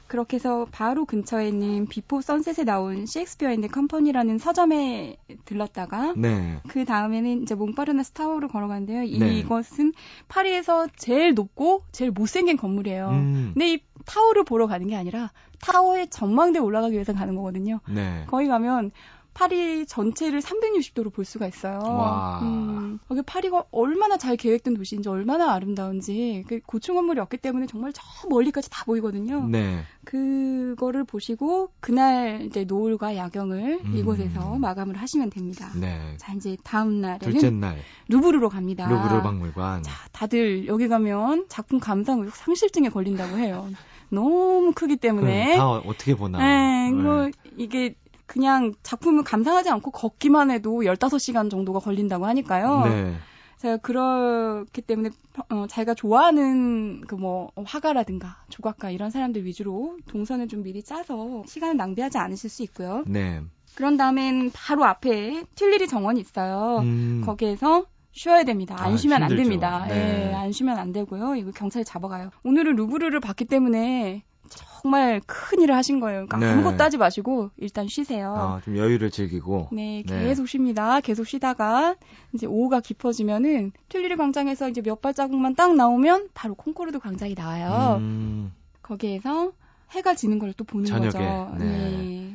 그렇게 0.08 0.36
해서 0.36 0.66
바로 0.70 1.06
근처에 1.06 1.48
있는 1.48 1.86
비포 1.86 2.20
선셋에 2.20 2.64
나온 2.64 3.06
셰익스피어 3.06 3.50
앤드 3.50 3.68
컴퍼니라는 3.68 4.38
서점에 4.38 5.16
들렀다가 5.46 6.12
네. 6.16 6.60
그 6.68 6.84
다음에는 6.84 7.42
이제 7.42 7.54
몽파르나스 7.54 8.12
타워로 8.12 8.48
걸어가는데요. 8.48 9.00
네. 9.18 9.38
이것은 9.38 9.94
파리에서 10.28 10.88
제일 10.96 11.32
높고 11.34 11.82
제일 11.90 12.10
못생긴 12.10 12.58
건물이에요. 12.58 13.08
음. 13.08 13.50
근데 13.54 13.72
이 13.72 13.78
타워를 14.04 14.44
보러 14.44 14.66
가는 14.66 14.86
게 14.86 14.94
아니라 14.96 15.32
타워의 15.60 16.10
전망대 16.10 16.58
올라가기 16.58 16.92
위해서 16.92 17.14
가는 17.14 17.34
거거든요. 17.34 17.80
네. 17.88 18.24
거기 18.26 18.46
가면 18.46 18.92
파리 19.36 19.84
전체를 19.84 20.40
360도로 20.40 21.12
볼 21.12 21.26
수가 21.26 21.46
있어요. 21.46 21.78
와. 21.82 22.40
음, 22.40 22.98
파리가 23.26 23.64
얼마나 23.70 24.16
잘 24.16 24.34
계획된 24.34 24.72
도시인지 24.72 25.10
얼마나 25.10 25.52
아름다운지 25.52 26.44
그 26.48 26.60
고층 26.64 26.94
건물이 26.94 27.20
없기 27.20 27.36
때문에 27.36 27.66
정말 27.66 27.92
저 27.92 28.02
멀리까지 28.30 28.70
다 28.70 28.84
보이거든요. 28.86 29.46
네. 29.46 29.82
그거를 30.06 31.04
보시고 31.04 31.70
그날 31.80 32.46
이제 32.46 32.64
노을과 32.64 33.14
야경을 33.14 33.80
음. 33.84 33.96
이곳에서 33.98 34.56
마감을 34.56 34.96
하시면 34.96 35.28
됩니다. 35.28 35.70
네. 35.78 36.14
자 36.16 36.32
이제 36.32 36.56
다음 36.64 37.02
날에는 37.02 37.18
둘째 37.18 37.50
날 37.50 37.76
루브르로 38.08 38.48
갑니다. 38.48 38.88
루브르 38.88 39.20
박물관. 39.20 39.82
자, 39.82 39.92
다들 40.12 40.66
여기 40.66 40.88
가면 40.88 41.44
작품 41.50 41.78
감상 41.78 42.20
의혹 42.20 42.34
상실증에 42.34 42.88
걸린다고 42.88 43.36
해요. 43.36 43.68
너무 44.08 44.72
크기 44.74 44.96
때문에. 44.96 45.56
다 45.56 45.68
어떻게 45.72 46.14
보나. 46.14 46.38
네, 46.38 46.92
뭐 46.92 47.28
이게 47.56 47.94
그냥 48.26 48.72
작품을 48.82 49.24
감상하지 49.24 49.70
않고 49.70 49.90
걷기만 49.92 50.50
해도 50.50 50.80
15시간 50.82 51.50
정도가 51.50 51.78
걸린다고 51.78 52.26
하니까요. 52.26 52.84
네. 52.86 53.14
제가 53.58 53.78
그렇기 53.78 54.82
때문에 54.82 55.10
어, 55.48 55.66
자기가 55.68 55.94
좋아하는 55.94 57.00
그 57.06 57.16
뭐 57.16 57.50
화가라든가 57.64 58.44
조각가 58.50 58.90
이런 58.90 59.10
사람들 59.10 59.44
위주로 59.46 59.96
동선을 60.08 60.48
좀 60.48 60.62
미리 60.62 60.82
짜서 60.82 61.42
시간을 61.46 61.76
낭비하지 61.78 62.18
않으실 62.18 62.50
수 62.50 62.62
있고요. 62.64 63.02
네. 63.06 63.40
그런 63.74 63.96
다음엔 63.96 64.50
바로 64.52 64.84
앞에 64.84 65.44
틸리리 65.54 65.88
정원이 65.88 66.20
있어요. 66.20 66.80
음. 66.82 67.22
거기에서 67.24 67.86
쉬어야 68.12 68.44
됩니다. 68.44 68.74
안 68.78 68.92
아, 68.94 68.96
쉬면 68.96 69.22
안 69.22 69.30
힘들죠. 69.30 69.42
됩니다. 69.42 69.86
네. 69.88 70.30
예, 70.30 70.34
안 70.34 70.52
쉬면 70.52 70.78
안 70.78 70.92
되고요. 70.92 71.34
이거 71.36 71.50
경찰이 71.52 71.84
잡아가요. 71.84 72.30
오늘은 72.44 72.76
루브르를 72.76 73.20
봤기 73.20 73.44
때문에 73.46 74.22
정말 74.50 75.20
큰 75.26 75.60
일을 75.60 75.74
하신 75.74 76.00
거예요. 76.00 76.26
그러니까 76.26 76.38
네. 76.38 76.52
아무것도 76.52 76.82
하지 76.82 76.96
마시고 76.96 77.50
일단 77.56 77.88
쉬세요. 77.88 78.34
아, 78.36 78.60
좀 78.64 78.76
여유를 78.76 79.10
즐기고. 79.10 79.68
네, 79.72 80.02
네. 80.06 80.24
계속 80.24 80.48
쉽니다. 80.48 81.00
계속 81.00 81.26
쉬다가 81.26 81.96
이제 82.32 82.46
오후가 82.46 82.80
깊어지면은 82.80 83.72
튈르리 83.88 84.16
광장에서 84.16 84.68
이제 84.68 84.80
몇 84.82 85.00
발자국만 85.00 85.54
딱 85.54 85.74
나오면 85.74 86.28
바로 86.34 86.54
콩코르드 86.54 86.98
광장이 86.98 87.34
나와요. 87.36 87.96
음. 88.00 88.52
거기에서 88.82 89.52
해가 89.92 90.14
지는 90.14 90.38
걸 90.38 90.52
또 90.56 90.64
보는 90.64 90.86
저녁에, 90.86 91.10
거죠. 91.10 91.54
네. 91.58 92.34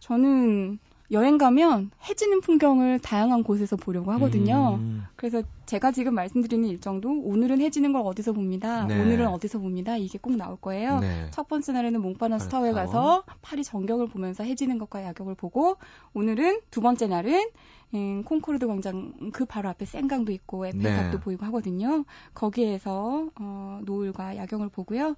저는 0.00 0.78
여행 1.12 1.36
가면 1.36 1.90
해 2.08 2.14
지는 2.14 2.40
풍경을 2.40 2.98
다양한 2.98 3.42
곳에서 3.42 3.76
보려고 3.76 4.12
하거든요. 4.12 4.78
음. 4.80 5.04
그래서 5.14 5.42
제가 5.66 5.92
지금 5.92 6.14
말씀드리는 6.14 6.66
일정도 6.66 7.10
오늘은 7.10 7.60
해 7.60 7.68
지는 7.68 7.92
걸 7.92 8.02
어디서 8.02 8.32
봅니다. 8.32 8.86
네. 8.86 8.98
오늘은 8.98 9.26
어디서 9.28 9.58
봅니다. 9.58 9.96
이게 9.98 10.18
꼭 10.18 10.36
나올 10.36 10.56
거예요. 10.56 11.00
네. 11.00 11.26
첫 11.30 11.48
번째 11.48 11.72
날에는 11.72 12.00
몽파르나스 12.00 12.44
몽파르나스 12.44 12.48
타워에 12.48 12.72
타워. 12.72 12.86
가서 12.86 13.24
파리 13.42 13.62
전경을 13.62 14.08
보면서 14.08 14.42
해지는 14.42 14.78
것과 14.78 15.04
야경을 15.04 15.34
보고 15.34 15.76
오늘은 16.14 16.60
두 16.70 16.80
번째 16.80 17.06
날은 17.06 17.50
음, 17.94 18.22
콩코르드 18.24 18.66
광장 18.66 19.12
그 19.32 19.44
바로 19.44 19.68
앞에 19.68 19.84
센강도 19.84 20.32
있고 20.32 20.66
에펠탑도 20.66 21.18
네. 21.18 21.20
보이고 21.22 21.44
하거든요. 21.46 22.04
거기에서 22.32 23.28
어, 23.38 23.80
노을과 23.84 24.38
야경을 24.38 24.70
보고요. 24.70 25.16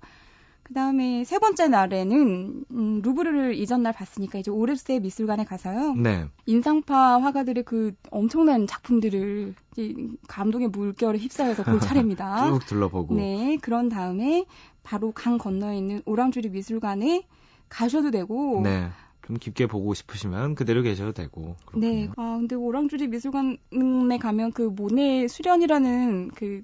그 0.64 0.72
다음에 0.72 1.24
세 1.24 1.38
번째 1.38 1.68
날에는 1.68 2.64
음, 2.70 3.00
루브르를 3.02 3.54
이전 3.54 3.82
날 3.82 3.92
봤으니까 3.92 4.38
이제 4.38 4.50
오르세 4.50 4.98
미술관에 4.98 5.44
가서요. 5.44 5.94
네. 5.94 6.26
인상파 6.46 7.20
화가들의 7.20 7.64
그 7.64 7.92
엄청난 8.10 8.66
작품들을 8.66 9.54
이제 9.72 9.94
감동의 10.26 10.68
물결에 10.68 11.18
휩싸여서 11.18 11.64
볼 11.64 11.80
차례입니다. 11.80 12.50
쭉 12.50 12.64
둘러보고. 12.66 13.14
네, 13.14 13.58
그런 13.60 13.90
다음에 13.90 14.46
바로 14.82 15.12
강 15.12 15.36
건너에 15.36 15.76
있는 15.76 16.00
오랑주리 16.06 16.48
미술관에 16.48 17.26
가셔도 17.68 18.10
되고. 18.10 18.62
네. 18.62 18.88
좀 19.26 19.36
깊게 19.36 19.66
보고 19.66 19.92
싶으시면 19.92 20.54
그대로 20.54 20.82
계셔도 20.82 21.12
되고. 21.12 21.56
그렇군요. 21.66 21.86
네. 21.86 22.08
아, 22.16 22.36
근데 22.38 22.56
오랑주리 22.56 23.08
미술관에 23.08 24.18
가면 24.18 24.52
그 24.52 24.62
모네 24.62 25.28
수련이라는 25.28 26.30
그 26.34 26.62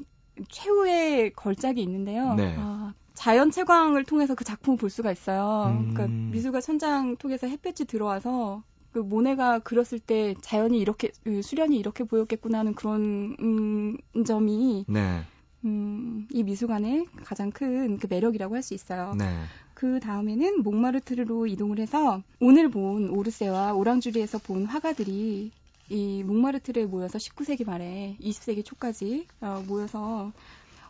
최후의 0.48 1.32
걸작이 1.34 1.82
있는데요. 1.82 2.34
네. 2.34 2.54
아, 2.58 2.94
자연 3.20 3.50
채광을 3.50 4.04
통해서 4.04 4.34
그 4.34 4.44
작품을 4.44 4.78
볼 4.78 4.88
수가 4.88 5.12
있어요. 5.12 5.66
음. 5.68 5.92
그러니까 5.92 6.06
미술관 6.32 6.62
천장 6.62 7.16
통해서 7.16 7.46
햇볕이 7.46 7.84
들어와서 7.84 8.62
그 8.92 8.98
모네가 8.98 9.58
그렸을 9.58 9.98
때 9.98 10.34
자연이 10.40 10.78
이렇게 10.78 11.10
그 11.22 11.42
수련이 11.42 11.76
이렇게 11.78 12.04
보였겠구나 12.04 12.60
하는 12.60 12.74
그런 12.74 13.36
음, 13.40 13.98
점이 14.24 14.86
네. 14.88 15.20
음, 15.66 16.26
이 16.32 16.42
미술관의 16.42 17.04
가장 17.22 17.50
큰 17.50 17.98
그 17.98 18.06
매력이라고 18.08 18.54
할 18.54 18.62
수 18.62 18.72
있어요. 18.72 19.14
네. 19.18 19.26
그 19.74 20.00
다음에는 20.00 20.62
몽마르트르로 20.62 21.46
이동을 21.46 21.78
해서 21.78 22.22
오늘 22.40 22.70
본 22.70 23.10
오르세와 23.10 23.74
오랑주리에서 23.74 24.38
본 24.38 24.64
화가들이 24.64 25.50
이 25.90 26.22
몽마르트르에 26.24 26.86
모여서 26.86 27.18
19세기 27.18 27.66
말에 27.66 28.16
20세기 28.18 28.64
초까지 28.64 29.26
어, 29.42 29.62
모여서 29.68 30.32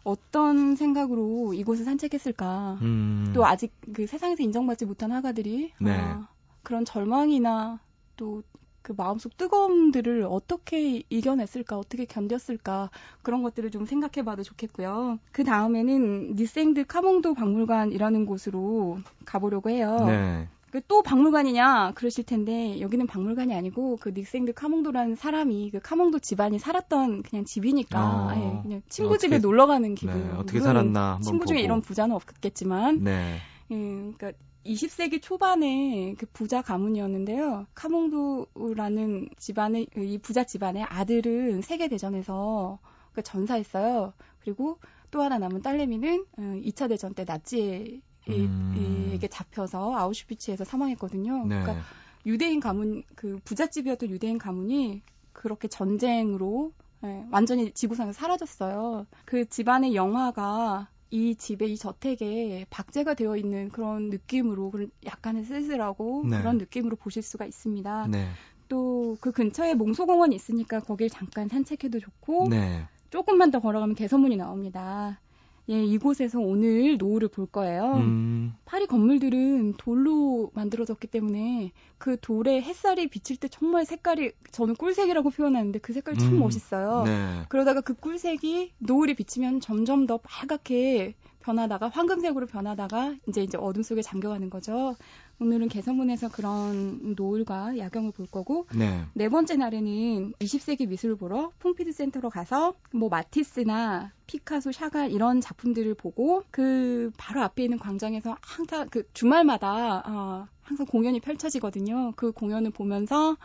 어떤 0.05 0.77
생각으로 0.77 1.55
이곳을 1.55 1.85
산책했을까? 1.85 2.79
음. 2.83 3.33
또 3.35 3.45
아직 3.47 3.73
그 3.93 4.07
세상에서 4.07 4.43
인정받지 4.43 4.87
못한 4.87 5.13
화가들이 5.13 5.73
네. 5.81 5.93
아, 5.93 6.29
그런 6.63 6.85
절망이나 6.85 7.81
또 8.17 8.43
그 8.83 8.93
마음속 8.97 9.37
뜨거움들을 9.37 10.27
어떻게 10.29 11.03
이겨냈을까, 11.11 11.79
어떻게 11.79 12.07
견뎠을까, 12.07 12.89
그런 13.23 13.43
것들을 13.43 13.71
좀 13.71 13.85
생각해 13.85 14.25
봐도 14.25 14.43
좋겠고요. 14.43 15.19
그 15.33 15.45
다음에는 15.45 16.35
니생드 16.35 16.87
카몽도 16.87 17.35
박물관이라는 17.35 18.27
곳으로 18.27 18.99
가보려고 19.25 19.71
해요. 19.71 19.99
네. 20.07 20.49
그 20.71 20.81
또 20.89 21.03
박물관이냐 21.03 21.93
그러실 21.95 22.25
텐데 22.25 22.81
여기는 22.81 23.07
박물관이 23.07 23.55
아니고 23.55 23.97
그 24.01 24.11
닉생드 24.11 24.53
카몽도라는 24.55 25.15
사람이 25.17 25.71
그 25.71 25.81
카몽도 25.81 26.19
집안이 26.21 26.59
살았던 26.59 27.23
그냥 27.23 27.45
집이니까 27.45 27.99
어. 28.01 28.31
예, 28.37 28.63
그냥 28.63 28.83
친구 28.89 29.11
어떻게- 29.15 29.29
집에 29.29 29.39
놀러 29.39 29.67
가는 29.67 29.95
기분. 29.95 30.17
네, 30.23 30.31
어떻게 30.37 30.61
살았나 30.61 31.21
친구 31.23 31.47
중에 31.47 31.57
보고. 31.59 31.65
이런 31.65 31.81
부자는 31.81 32.15
없겠지만 32.15 33.03
네. 33.05 33.37
예, 33.71 33.77
그러니까 33.77 34.33
20세기 34.67 35.23
초반에 35.23 36.15
그 36.19 36.27
부자 36.33 36.61
가문이었는데요. 36.63 37.67
카몽도라는 37.75 39.29
집안의 39.39 39.87
이 39.97 40.19
부자 40.19 40.45
집안의 40.45 40.85
아들은 40.85 41.63
세계 41.63 41.89
대전에서 41.89 42.79
그 43.13 43.23
전사했어요. 43.23 44.13
그리고 44.41 44.79
또 45.11 45.23
하나 45.23 45.39
남은 45.39 45.63
딸내미는 45.63 46.25
어, 46.39 46.43
2차 46.65 46.89
대전 46.89 47.15
때 47.15 47.25
나치에 47.25 48.01
음. 48.39 49.11
에게 49.13 49.29
잡혀서 49.29 49.95
아우슈비츠에서 49.97 50.65
사망했거든요. 50.65 51.47
네. 51.47 51.61
그러니까 51.61 51.85
유대인 52.27 52.61
가문 52.61 53.03
그 53.15 53.39
부잣집이었던 53.45 54.09
유대인 54.11 54.39
가문이 54.39 55.03
그렇게 55.33 55.69
전쟁으로 55.69 56.73
예, 57.05 57.25
완전히 57.31 57.73
지구상에서 57.73 58.13
사라졌어요. 58.13 59.07
그 59.25 59.49
집안의 59.49 59.95
영화가 59.95 60.89
이 61.11 61.35
집에 61.35 61.67
이 61.67 61.77
저택에 61.77 62.67
박제가 62.71 63.15
되어 63.15 63.37
있는 63.37 63.69
그런 63.71 64.11
느낌으로 64.11 64.71
그런 64.71 64.91
약간의 65.05 65.45
쓸쓸하고 65.45 66.25
네. 66.29 66.39
그런 66.39 66.59
느낌으로 66.59 66.97
보실 66.97 67.23
수가 67.23 67.47
있습니다. 67.47 68.07
네. 68.09 68.29
또그 68.69 69.33
근처에 69.33 69.75
몽소공원이 69.75 70.35
있으니까 70.37 70.79
거길 70.81 71.11
잠깐 71.11 71.49
산책해도 71.49 71.99
좋고 71.99 72.49
네. 72.49 72.87
조금만 73.11 73.51
더 73.51 73.59
걸어가면 73.59 73.97
개선문이 73.97 74.37
나옵니다. 74.37 75.21
예, 75.69 75.85
이곳에서 75.85 76.41
오늘 76.41 76.97
노을을 76.97 77.29
볼 77.29 77.47
거예요. 77.47 77.95
음. 77.97 78.55
파리 78.65 78.87
건물들은 78.87 79.75
돌로 79.75 80.51
만들어졌기 80.55 81.07
때문에 81.07 81.73
그 81.99 82.19
돌에 82.21 82.61
햇살이 82.61 83.09
비칠 83.09 83.37
때 83.37 83.49
정말 83.49 83.85
색깔이 83.85 84.33
저는 84.51 84.75
꿀색이라고 84.75 85.31
표현하는데 85.31 85.79
그 85.81 85.93
색깔이 85.93 86.19
참 86.19 86.35
음. 86.35 86.39
멋있어요. 86.41 87.05
네. 87.05 87.43
그러다가 87.49 87.81
그 87.81 87.95
꿀색이 87.95 88.73
노을이 88.79 89.15
비치면 89.15 89.61
점점 89.61 90.07
더 90.07 90.19
빨갛게 90.19 91.15
변하다가 91.41 91.89
황금색으로 91.89 92.47
변하다가 92.47 93.17
이제 93.29 93.43
이제 93.43 93.57
어둠 93.59 93.83
속에 93.83 94.03
잠겨가는 94.03 94.51
거죠. 94.51 94.97
오늘은 95.41 95.69
개선문에서 95.69 96.29
그런 96.29 97.15
노을과 97.17 97.79
야경을 97.79 98.13
볼 98.13 98.27
거고 98.27 98.67
네. 98.77 99.05
네 99.15 99.29
번째 99.29 99.57
날에는 99.57 100.35
20세기 100.39 100.87
미술을 100.87 101.17
보러 101.17 101.51
퐁피드 101.61 101.93
센터로 101.93 102.29
가서 102.29 102.75
뭐 102.93 103.09
마티스나 103.09 104.13
피카소, 104.27 104.71
샤갈 104.71 105.11
이런 105.11 105.41
작품들을 105.41 105.95
보고 105.95 106.45
그 106.51 107.11
바로 107.17 107.43
앞에 107.43 107.65
있는 107.65 107.79
광장에서 107.79 108.37
항상 108.43 108.89
그 108.91 109.05
주말마다 109.13 110.03
어, 110.07 110.49
항상 110.63 110.87
공연이 110.87 111.21
펼쳐지거든요. 111.21 112.13
그 112.17 112.33
공연을 112.33 112.71
보면서 112.71 113.37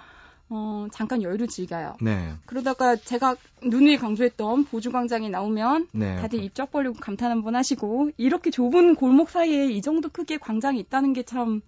어, 0.49 0.87
잠깐 0.93 1.21
여유를 1.23 1.47
즐겨요. 1.47 1.95
네. 2.01 2.33
그러다가 2.45 2.95
제가 2.95 3.35
누누이 3.63 3.97
강조했던 3.97 4.65
보주광장이 4.65 5.29
나오면 5.29 5.87
네. 5.91 6.15
다들 6.17 6.43
입쫙 6.43 6.71
벌리고 6.71 6.95
감탄 6.95 7.31
한번 7.31 7.55
하시고 7.55 8.11
이렇게 8.17 8.51
좁은 8.51 8.95
골목 8.95 9.29
사이에 9.29 9.71
이 9.71 9.81
정도 9.81 10.09
크기의 10.09 10.39
광장이 10.39 10.79
있다는 10.79 11.13
게 11.13 11.23
참 11.25 11.61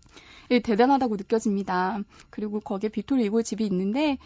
대단하다고 0.50 1.18
느껴집니다. 1.18 2.00
그리고 2.30 2.60
거기에 2.60 2.90
빅토르 2.90 3.26
위고 3.26 3.42
집이 3.42 3.66
있는데 3.66 4.18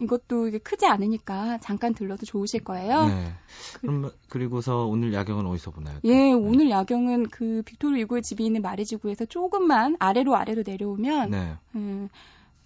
이것도 0.00 0.48
이게 0.48 0.58
크지 0.58 0.86
않으니까 0.86 1.58
잠깐 1.58 1.94
들러도 1.94 2.26
좋으실 2.26 2.64
거예요. 2.64 3.06
네. 3.06 3.32
그럼 3.80 4.10
그리고서 4.28 4.84
오늘 4.86 5.14
야경은 5.14 5.46
어디서 5.46 5.70
보나요? 5.70 5.98
예, 6.04 6.32
오늘 6.32 6.68
야경은 6.68 7.28
그 7.28 7.62
빅토르 7.64 8.00
위고의 8.02 8.22
집이 8.22 8.44
있는 8.44 8.60
마레지구에서 8.60 9.24
조금만 9.26 9.96
아래로 10.00 10.36
아래로 10.36 10.64
내려오면 10.66 11.30
네. 11.30 11.54
음, 11.76 12.08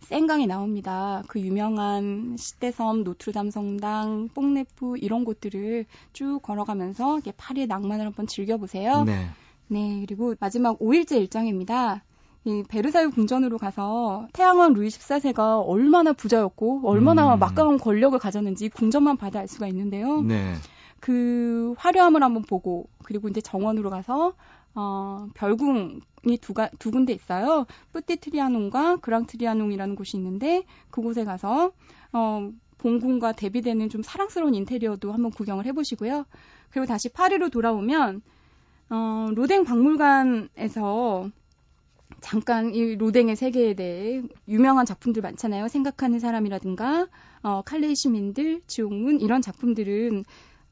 센강이 0.00 0.46
나옵니다. 0.46 1.22
그 1.28 1.40
유명한 1.40 2.36
시대섬, 2.38 3.04
노트르담 3.04 3.50
성당, 3.50 4.28
뽕네프 4.34 4.98
이런 4.98 5.24
곳들을 5.24 5.86
쭉 6.12 6.40
걸어가면서 6.42 7.20
파리의 7.36 7.66
낭만을 7.66 8.06
한번 8.06 8.26
즐겨보세요. 8.26 9.04
네. 9.04 9.28
네, 9.68 10.04
그리고 10.06 10.34
마지막 10.40 10.78
5일째 10.78 11.16
일정입니다. 11.18 12.04
이 12.44 12.62
베르사유 12.68 13.10
궁전으로 13.10 13.58
가서 13.58 14.28
태양왕 14.32 14.72
루이 14.72 14.88
14세가 14.88 15.62
얼마나 15.66 16.12
부자였고 16.14 16.82
얼마나 16.84 17.34
음. 17.34 17.38
막강한 17.38 17.78
권력을 17.78 18.18
가졌는지 18.18 18.70
궁전만 18.70 19.18
봐도 19.18 19.38
알 19.38 19.48
수가 19.48 19.66
있는데요. 19.68 20.22
네. 20.22 20.54
그 21.00 21.74
화려함을 21.76 22.22
한번 22.22 22.42
보고 22.42 22.88
그리고 23.04 23.28
이제 23.28 23.40
정원으로 23.40 23.90
가서 23.90 24.32
어, 24.80 25.26
별궁이 25.34 26.38
두, 26.40 26.54
가, 26.54 26.70
두 26.78 26.92
군데 26.92 27.12
있어요. 27.12 27.66
뿌띠트리아농과 27.92 28.98
그랑트리아농이라는 28.98 29.96
곳이 29.96 30.16
있는데 30.16 30.62
그곳에 30.90 31.24
가서 31.24 31.72
어, 32.12 32.52
본궁과 32.78 33.32
대비되는 33.32 33.88
좀 33.88 34.04
사랑스러운 34.04 34.54
인테리어도 34.54 35.12
한번 35.12 35.32
구경을 35.32 35.66
해보시고요. 35.66 36.24
그리고 36.70 36.86
다시 36.86 37.08
파리로 37.08 37.48
돌아오면 37.48 38.22
어, 38.90 39.30
로댕 39.34 39.64
박물관에서 39.64 41.28
잠깐 42.20 42.72
이 42.72 42.94
로댕의 42.94 43.34
세계에 43.34 43.74
대해 43.74 44.22
유명한 44.46 44.86
작품들 44.86 45.22
많잖아요. 45.22 45.66
생각하는 45.66 46.20
사람이라든가 46.20 47.08
어, 47.42 47.62
칼레이 47.62 47.96
시민들, 47.96 48.62
지옥문 48.68 49.20
이런 49.20 49.42
작품들은 49.42 50.24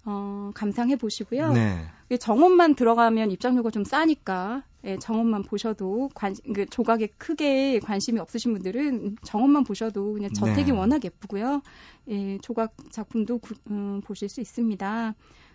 어, 0.07 0.51
감상해 0.55 0.97
보시고요. 0.97 1.53
네. 1.53 1.85
이 2.11 2.17
정원만 2.19 2.75
들어가면 2.77 3.31
입장료가 3.33 3.71
좀 3.71 3.85
싸니까 3.85 4.63
예, 4.85 4.97
정원만 4.99 5.43
보셔도 5.43 6.09
관, 6.15 6.35
그 6.55 6.65
조각에 6.67 7.09
크게 7.19 7.81
관심이 7.81 8.21
없으신 8.21 8.53
분들은 8.53 9.17
정원만 9.25 9.65
보셔도 9.65 10.13
그냥 10.13 10.31
저택이 10.33 10.71
네. 10.71 10.79
워낙 10.79 11.05
예쁘고요. 11.05 11.61
예, 12.09 12.39
조각 12.39 12.73
작품도 12.93 13.39
구- 13.39 13.55
음, 13.71 14.01
보실 14.05 14.29
수 14.29 14.41
있습니다. 14.41 15.15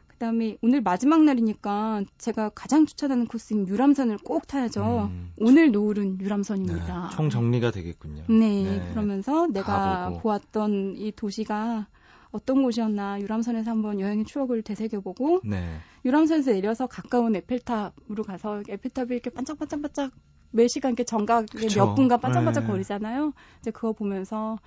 그다음에 0.10 0.58
오늘 0.62 0.82
마지막 0.82 1.24
날이니까 1.24 2.04
제가 2.18 2.50
가장 2.50 2.86
추천하는 2.86 3.26
코스인 3.26 3.68
유람선을 3.70 4.18
꼭 4.18 4.46
타야죠. 4.48 5.10
음. 5.10 5.32
오늘 5.38 5.72
노을은 5.72 6.18
네. 6.18 6.26
유람선입니다. 6.26 7.12
총 7.14 7.30
정리가 7.30 7.72
되겠군요. 7.72 8.26
네, 8.28 8.86
그러면서 8.92 9.48
내가 9.48 9.78
가보고. 10.04 10.20
보았던 10.22 10.96
이 10.98 11.14
도시가 11.16 11.88
어떤 12.32 12.64
곳이었나 12.64 13.20
유람선에서 13.22 13.72
한번 13.72 14.00
여행의 14.00 14.26
추억을 14.26 14.62
되새겨보고 14.62 15.42
네. 15.44 15.78
유람선에서 16.06 16.52
내려서 16.52 16.88
가까운 16.88 17.36
에펠탑으로 17.36 18.24
가서 18.26 18.64
에펠탑이 18.68 19.10
이렇게 19.12 19.30
반짝반짝반짝 19.30 20.12
매 20.52 20.68
시간 20.68 20.92
이렇게 20.92 21.04
정각에 21.04 21.46
그쵸. 21.46 21.80
몇 21.80 21.96
분간 21.96 22.20
반짝반짝 22.20 22.64
네. 22.64 22.68
거리잖아요. 22.68 23.34
이제 23.60 23.72
그거 23.72 23.94
보면서 23.94 24.58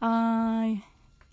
아 0.00 0.62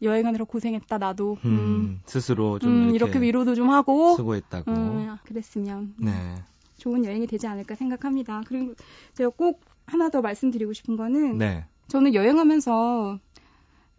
여행하느라 0.01 0.45
고생했다 0.45 0.97
나도 0.97 1.37
음, 1.45 1.49
음, 1.49 2.01
스스로 2.05 2.57
좀 2.57 2.71
음, 2.71 2.81
이렇게, 2.89 2.95
이렇게 2.95 3.21
위로도 3.21 3.55
좀 3.55 3.69
하고 3.69 4.15
수고했다고. 4.15 4.71
음, 4.71 5.17
그랬으면 5.23 5.93
네. 5.99 6.35
좋은 6.77 7.05
여행이 7.05 7.27
되지 7.27 7.45
않을까 7.45 7.75
생각합니다. 7.75 8.41
그리고 8.47 8.73
제가 9.13 9.29
꼭 9.29 9.61
하나 9.85 10.09
더 10.09 10.21
말씀드리고 10.21 10.73
싶은 10.73 10.97
거는 10.97 11.37
네. 11.37 11.65
저는 11.87 12.13
여행하면서 12.15 13.19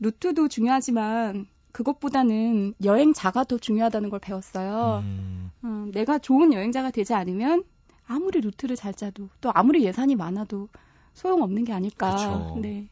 루트도 0.00 0.48
중요하지만 0.48 1.46
그것보다는 1.72 2.74
여행자가 2.84 3.44
더 3.44 3.58
중요하다는 3.58 4.10
걸 4.10 4.20
배웠어요. 4.20 5.02
음, 5.04 5.50
음, 5.64 5.90
내가 5.92 6.18
좋은 6.18 6.52
여행자가 6.52 6.90
되지 6.90 7.14
않으면 7.14 7.64
아무리 8.06 8.40
루트를 8.40 8.76
잘 8.76 8.94
짜도 8.94 9.28
또 9.40 9.50
아무리 9.54 9.84
예산이 9.84 10.16
많아도 10.16 10.68
소용없는 11.14 11.64
게 11.64 11.72
아닐까. 11.72 12.12
그쵸. 12.12 12.58
네. 12.60 12.88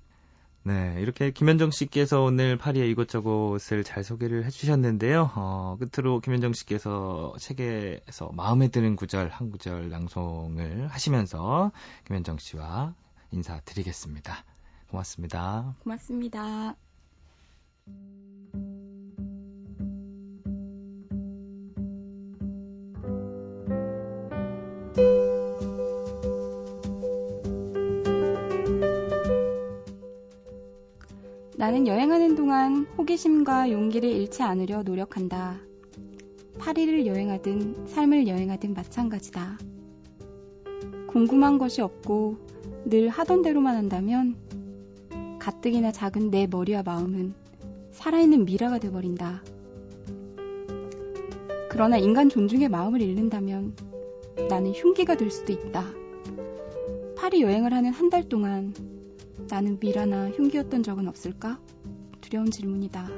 네, 0.62 0.96
이렇게 1.00 1.30
김현정 1.30 1.70
씨께서 1.70 2.22
오늘 2.22 2.58
파리의 2.58 2.90
이곳저곳을 2.90 3.82
잘 3.82 4.04
소개를 4.04 4.44
해주셨는데요. 4.44 5.30
어, 5.34 5.78
끝으로 5.80 6.20
김현정 6.20 6.52
씨께서 6.52 7.34
책에서 7.38 8.30
마음에 8.34 8.68
드는 8.68 8.96
구절 8.96 9.28
한 9.28 9.50
구절 9.50 9.88
낭송을 9.88 10.88
하시면서 10.88 11.72
김현정 12.06 12.36
씨와 12.38 12.94
인사드리겠습니다. 13.32 14.44
고맙습니다. 14.90 15.76
고맙습니다. 15.82 16.76
나는 31.70 31.86
여행하는 31.86 32.34
동안 32.34 32.84
호기심과 32.98 33.70
용기를 33.70 34.10
잃지 34.10 34.42
않으려 34.42 34.82
노력한다. 34.82 35.60
파리를 36.58 37.06
여행하든 37.06 37.86
삶을 37.86 38.26
여행하든 38.26 38.74
마찬가지다. 38.74 39.56
궁금한 41.06 41.58
것이 41.58 41.80
없고 41.80 42.38
늘 42.86 43.08
하던 43.08 43.42
대로만 43.42 43.76
한다면 43.76 44.34
가뜩이나 45.38 45.92
작은 45.92 46.32
내 46.32 46.48
머리와 46.48 46.82
마음은 46.82 47.34
살아있는 47.92 48.46
미라가 48.46 48.80
돼버린다. 48.80 49.44
그러나 51.70 51.98
인간 51.98 52.28
존중의 52.28 52.68
마음을 52.68 53.00
잃는다면 53.00 53.76
나는 54.48 54.72
흉기가 54.72 55.14
될 55.14 55.30
수도 55.30 55.52
있다. 55.52 55.84
파리 57.16 57.42
여행을 57.42 57.72
하는 57.72 57.92
한 57.92 58.10
달 58.10 58.28
동안 58.28 58.74
나는 59.48 59.78
미라나 59.80 60.30
흉기였던 60.30 60.82
적은 60.82 61.08
없을까? 61.08 61.60
두려운 62.20 62.50
질문이다. 62.50 63.08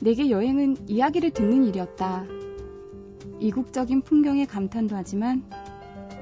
내게 0.00 0.30
여행은 0.30 0.88
이야기를 0.88 1.30
듣는 1.30 1.64
일이었다. 1.64 2.24
이국적인 3.38 4.00
풍경에 4.02 4.46
감탄도 4.46 4.96
하지만 4.96 5.44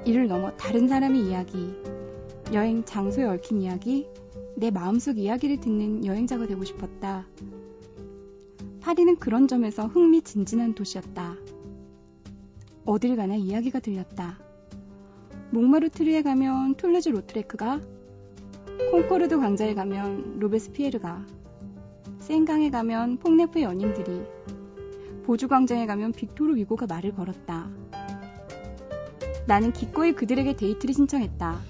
이를 0.04 0.26
넘어 0.26 0.50
다른 0.57 0.88
사람의 0.88 1.28
이야기, 1.28 1.74
여행 2.52 2.85
장소에 2.85 3.24
얽힌 3.24 3.61
이야기, 3.61 4.09
내 4.57 4.70
마음속 4.70 5.18
이야기를 5.18 5.61
듣는 5.61 6.04
여행자가 6.04 6.46
되고 6.46 6.64
싶었다. 6.64 7.28
파리는 8.81 9.16
그런 9.16 9.46
점에서 9.46 9.87
흥미진진한 9.87 10.74
도시였다. 10.74 11.37
어딜 12.88 13.16
가나 13.16 13.35
이야기가 13.35 13.81
들렸다. 13.81 14.38
몽마르트르에 15.51 16.22
가면 16.22 16.77
툴루즈 16.77 17.11
로트레크가, 17.11 17.83
콩코르드 18.90 19.37
광장에 19.37 19.74
가면 19.74 20.38
로베스피에르가, 20.38 21.27
센강에 22.20 22.70
가면 22.70 23.18
퐁네프의 23.18 23.64
연인들이, 23.64 24.22
보주 25.24 25.48
광장에 25.48 25.85
가면 25.85 26.12
빅토르 26.12 26.57
위고가 26.57 26.87
말을 26.87 27.14
걸었다. 27.14 27.68
나는 29.46 29.70
기꺼이 29.74 30.14
그들에게 30.14 30.57
데이트를 30.57 30.94
신청했다. 30.94 31.61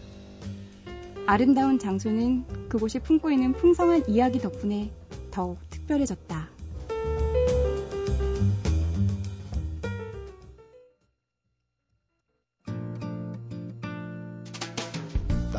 아름다운 1.26 1.80
장소는 1.80 2.68
그곳이 2.68 3.00
품고 3.00 3.32
있는 3.32 3.54
풍성한 3.54 4.08
이야기 4.08 4.38
덕분에 4.38 4.92
더욱 5.32 5.58
특별해졌다. 5.68 6.57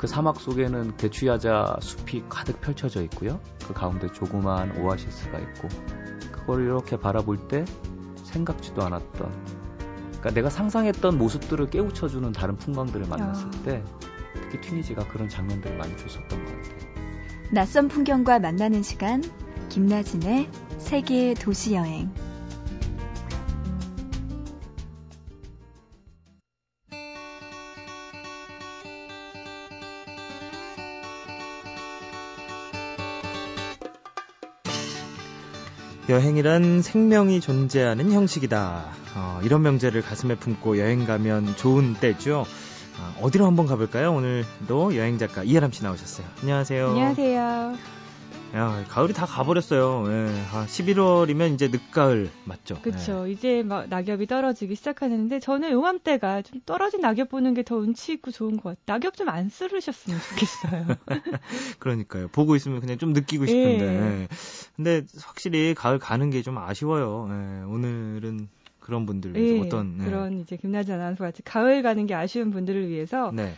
그 0.00 0.06
사막 0.06 0.40
속에는 0.40 0.96
대추야자 0.96 1.76
숲이 1.82 2.24
가득 2.30 2.62
펼쳐져 2.62 3.02
있고요. 3.02 3.38
그 3.66 3.74
가운데 3.74 4.10
조그마한 4.10 4.78
오아시스가 4.78 5.38
있고 5.38 5.68
그걸 6.32 6.64
이렇게 6.64 6.96
바라볼 6.96 7.48
때 7.48 7.66
생각지도 8.24 8.80
않았던 8.80 9.30
그러니까 10.08 10.30
내가 10.30 10.48
상상했던 10.48 11.18
모습들을 11.18 11.68
깨우쳐주는 11.68 12.32
다른 12.32 12.56
풍광들을 12.56 13.08
만났을 13.08 13.48
아. 13.48 13.62
때 13.62 13.84
특히 14.32 14.62
튀니지가 14.62 15.06
그런 15.08 15.28
장면들을 15.28 15.76
많이 15.76 15.94
줬었던 15.98 16.28
것 16.28 16.46
같아요. 16.46 16.78
낯선 17.52 17.88
풍경과 17.88 18.38
만나는 18.38 18.82
시간 18.82 19.22
김나진의 19.68 20.48
세계 20.78 21.34
도시 21.34 21.74
여행 21.74 22.10
여행이란 36.10 36.82
생명이 36.82 37.40
존재하는 37.40 38.10
형식이다. 38.10 38.84
어, 39.14 39.40
이런 39.44 39.62
명제를 39.62 40.02
가슴에 40.02 40.34
품고 40.34 40.78
여행 40.78 41.06
가면 41.06 41.54
좋은 41.56 41.94
때죠. 41.94 42.40
어, 42.98 43.22
어디로 43.22 43.46
한번 43.46 43.66
가볼까요? 43.66 44.12
오늘도 44.12 44.96
여행 44.96 45.18
작가 45.18 45.44
이하람 45.44 45.70
씨 45.70 45.84
나오셨어요. 45.84 46.26
안녕하세요. 46.42 46.88
안녕하세요. 46.88 47.99
야, 48.52 48.84
가을이 48.88 49.12
다 49.12 49.26
가버렸어요. 49.26 50.06
예, 50.10 50.28
아, 50.52 50.66
11월이면 50.66 51.54
이제 51.54 51.68
늦가을 51.68 52.28
맞죠? 52.44 52.80
그렇죠. 52.82 53.28
이제 53.28 53.62
막 53.62 53.88
낙엽이 53.88 54.26
떨어지기 54.26 54.74
시작하는데 54.74 55.38
저는 55.38 55.70
요맘때가 55.70 56.42
좀 56.42 56.60
떨어진 56.66 57.00
낙엽 57.00 57.28
보는 57.28 57.54
게 57.54 57.62
더 57.62 57.76
운치 57.76 58.12
있고 58.14 58.32
좋은 58.32 58.56
것 58.56 58.70
같아요. 58.70 58.98
낙엽 58.98 59.16
좀 59.16 59.28
안 59.28 59.48
쓰르셨으면 59.50 60.18
좋겠어요. 60.30 60.86
예, 61.12 61.20
그러니까요. 61.78 62.26
보고 62.28 62.56
있으면 62.56 62.80
그냥 62.80 62.98
좀 62.98 63.12
느끼고 63.12 63.46
싶은데. 63.46 63.84
예. 63.86 64.28
근데 64.74 65.02
확실히 65.22 65.74
가을 65.76 66.00
가는 66.00 66.30
게 66.30 66.42
좀 66.42 66.58
아쉬워요. 66.58 67.28
예, 67.30 67.62
오늘은 67.64 68.48
그런 68.80 69.06
분들 69.06 69.36
예, 69.36 69.60
어떤 69.60 69.98
예. 70.00 70.04
그런 70.06 70.40
이제 70.40 70.56
김나진 70.56 70.94
아나운서 70.94 71.22
같이 71.22 71.42
가을 71.42 71.82
가는 71.82 72.04
게 72.06 72.14
아쉬운 72.14 72.50
분들을 72.50 72.88
위해서 72.88 73.30
네. 73.32 73.54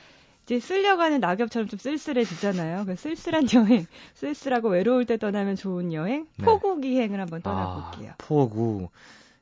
이제 0.52 0.60
쓸려가는 0.60 1.20
낙엽처럼 1.20 1.66
좀 1.68 1.78
쓸쓸해지잖아요. 1.78 2.84
그 2.84 2.94
쓸쓸한 2.96 3.44
여행, 3.54 3.86
쓸쓸하고 4.14 4.68
외로울 4.68 5.06
때 5.06 5.16
떠나면 5.16 5.56
좋은 5.56 5.92
여행, 5.94 6.26
네. 6.36 6.44
포구 6.44 6.78
기행을 6.80 7.18
한번 7.20 7.40
떠나볼게요. 7.40 8.10
아, 8.10 8.14
포구. 8.18 8.88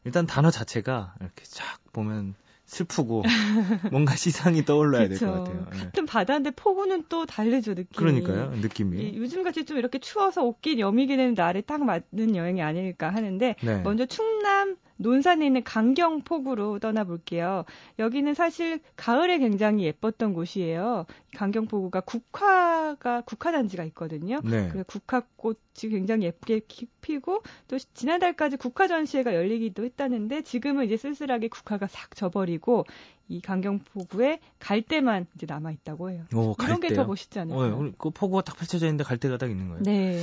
일단 0.05 0.27
단어 0.27 0.51
자체가 0.51 1.15
이렇게 1.21 1.45
쫙 1.45 1.65
보면 1.93 2.35
슬프고 2.65 3.25
뭔가 3.91 4.15
시상이 4.15 4.65
떠올라야 4.65 5.09
될 5.09 5.19
것. 5.19 5.27
같아요. 5.27 5.67
예. 5.75 5.79
같은 5.79 6.07
바다인데 6.07 6.53
포구는 6.53 7.07
또 7.09 7.27
다르죠 7.27 7.73
느낌이. 7.73 7.89
그러니까요, 7.97 8.51
느낌이. 8.61 9.03
이- 9.03 9.17
요즘같이 9.19 9.65
좀 9.65 9.79
이렇게 9.79 9.99
추워서 9.99 10.45
옷긴 10.45 10.79
여미기는 10.79 11.35
날에 11.35 11.61
딱 11.63 11.83
맞는 11.83 12.37
여행이 12.37 12.63
아닐까 12.63 13.11
하는데 13.13 13.57
네. 13.61 13.83
먼저 13.83 14.07
충남 14.07 14.77
논산에 15.01 15.47
있는 15.47 15.65
강경포구로 15.65 16.79
떠나볼게요. 16.79 17.65
여기는 17.99 18.35
사실 18.35 18.81
가을에 18.97 19.39
굉장히 19.39 19.85
예뻤던 19.85 20.35
곳이에요. 20.35 21.07
강경포구가 21.37 22.01
국화가 22.01 23.23
국화단지가 23.23 23.85
있거든요. 23.85 24.41
네. 24.45 24.69
그 24.69 24.85
국화꽃이 24.85 25.57
굉장히 25.91 26.27
예쁘게 26.27 26.61
기- 26.69 26.87
피고 27.01 27.43
또 27.69 27.79
지난달까지 27.79 28.59
국화 28.59 28.87
전시회가 28.89 29.35
열리기도 29.35 29.85
했다는데 29.85 30.43
지금은 30.43 30.85
이제 30.85 30.97
쓸쓸하게 30.99 31.49
국화가 31.49 31.87
싹 31.87 32.15
져버리고 32.15 32.85
이 33.29 33.41
강경포구에 33.41 34.41
갈대만 34.59 35.27
이제 35.35 35.47
남아 35.47 35.71
있다고 35.73 36.11
해요. 36.11 36.25
오, 36.35 36.55
이런 36.63 36.81
게 36.81 36.93
더? 36.93 37.05
멋있지 37.05 37.39
어, 37.39 37.43
않을까요? 37.43 37.79
우리 37.79 37.93
그 37.97 38.11
포구가 38.11 38.43
딱 38.43 38.57
펼쳐져 38.59 38.87
있는데 38.87 39.05
갈대가 39.05 39.39
딱 39.39 39.51
있는 39.51 39.69
거예요. 39.69 39.83
네, 39.85 40.21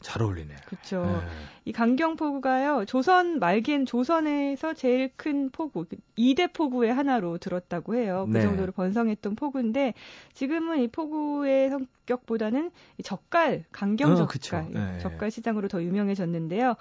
잘 0.00 0.22
어울리네요. 0.22 0.56
그렇죠. 0.66 1.20
예. 1.68 1.70
이 1.70 1.72
강경포구가요, 1.72 2.86
조선, 2.86 3.38
말기엔 3.38 3.84
조선에서 3.84 4.74
제일 4.74 5.10
큰 5.16 5.50
포구, 5.50 5.84
2대 6.16 6.52
포구의 6.52 6.92
하나로 6.92 7.38
들었다고 7.38 7.94
해요. 7.94 8.26
그 8.26 8.38
네. 8.38 8.42
정도로 8.42 8.72
번성했던 8.72 9.36
포구인데, 9.36 9.94
지금은 10.32 10.80
이 10.80 10.88
포구의 10.88 11.68
성격보다는 11.68 12.70
이 12.96 13.02
젓갈, 13.02 13.64
강경 13.70 14.12
어, 14.12 14.14
젓갈, 14.16 14.28
그쵸. 14.28 14.66
네. 14.72 14.98
젓갈 14.98 15.30
시장으로 15.30 15.68
더 15.68 15.82
유명해졌는데요. 15.82 16.74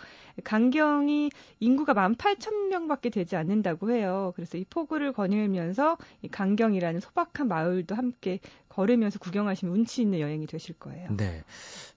강경이 0.43 1.31
인구가 1.59 1.93
18,000명 1.93 2.87
밖에 2.87 3.09
되지 3.09 3.35
않는다고 3.35 3.91
해요. 3.91 4.31
그래서 4.35 4.57
이 4.57 4.65
포구를 4.69 5.11
거닐면서 5.11 5.97
이 6.21 6.29
강경이라는 6.29 7.01
소박한 7.01 7.47
마을도 7.47 7.95
함께 7.95 8.39
걸으면서 8.77 9.17
구경하시면 9.17 9.73
운치 9.73 10.03
있는 10.03 10.19
여행이 10.19 10.45
되실 10.45 10.75
거예요. 10.77 11.09
네. 11.17 11.43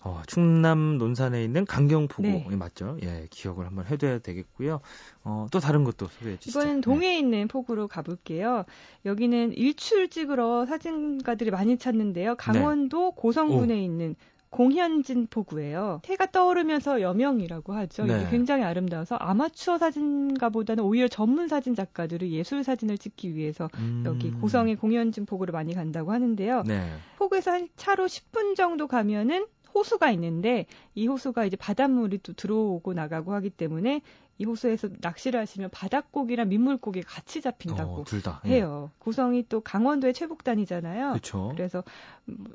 어, 0.03 0.23
충남 0.27 0.97
논산에 0.97 1.45
있는 1.45 1.67
강경포구 1.67 2.23
네. 2.23 2.47
예, 2.51 2.57
맞죠? 2.57 2.80
예, 3.03 3.27
기억을 3.31 3.67
한번 3.67 3.87
해둬야 3.87 4.19
되겠고요. 4.19 4.81
어, 5.25 5.47
또 5.51 5.61
다른 5.61 5.85
것도 5.85 6.07
소개해 6.07 6.37
주시죠. 6.39 6.59
이번엔 6.59 6.81
동해에 6.81 7.19
있는 7.19 7.49
포구로 7.49 7.89
가볼게요. 7.89 8.65
여기는 9.05 9.53
일출 9.55 10.09
찍으러 10.09 10.67
사진가들이 10.67 11.51
많이 11.51 11.79
찾는데요. 11.79 12.37
강원도 12.37 13.13
고성군에 13.13 13.83
있는 13.83 14.17
공현진 14.51 15.29
포구예요. 15.31 16.03
해가 16.07 16.27
떠오르면서 16.27 17.01
여명이라고 17.01 17.73
하죠. 17.73 18.05
네. 18.05 18.21
이게 18.21 18.31
굉장히 18.31 18.65
아름다워서 18.65 19.15
아마추어 19.15 19.79
사진가보다는 19.79 20.83
오히려 20.83 21.07
전문 21.07 21.47
사진 21.47 21.75
작가들이 21.75 22.33
예술 22.33 22.65
사진을 22.65 22.99
찍기 22.99 23.37
위해서 23.37 23.71
음. 23.79 24.03
여기 24.05 24.31
고성의 24.33 24.77
공현진 24.77 25.25
포구를 25.25 25.53
많이 25.53 25.73
간다고 25.73 26.13
하는데요. 26.13 26.65
네. 26.67 26.91
포구에서 27.17 27.53
한 27.53 27.69
차로 27.77 28.07
10분 28.07 28.57
정도 28.57 28.89
가면은 28.89 29.47
호수가 29.75 30.11
있는데 30.13 30.67
이 30.95 31.07
호수가 31.07 31.45
이제 31.45 31.57
바닷물이 31.57 32.19
또 32.23 32.33
들어오고 32.33 32.93
나가고 32.95 33.33
하기 33.35 33.51
때문에 33.51 34.03
이 34.41 34.45
호수에서 34.45 34.89
낚시를 35.01 35.39
하시면 35.39 35.69
바닷고기랑 35.71 36.49
민물고기 36.49 37.03
같이 37.03 37.43
잡힌다고 37.43 38.01
어, 38.01 38.05
둘 38.05 38.23
다. 38.23 38.41
해요. 38.47 38.91
고성이 38.99 39.45
또 39.51 39.61
강원도의 39.61 40.15
최북단이잖아요. 40.15 41.11
그렇죠. 41.11 41.53
그래서 41.55 41.85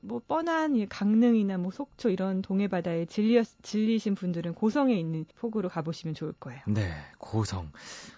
뭐 0.01 0.19
뻔한 0.27 0.75
이 0.75 0.87
강릉이나 0.87 1.59
뭐 1.59 1.69
속초 1.69 2.09
이런 2.09 2.41
동해 2.41 2.67
바다에 2.67 3.05
질리 3.05 3.39
질리신 3.61 4.15
분들은 4.15 4.55
고성에 4.55 4.95
있는 4.95 5.25
포구로 5.35 5.69
가보시면 5.69 6.15
좋을 6.15 6.33
거예요. 6.39 6.61
네, 6.65 6.89
고성. 7.19 7.71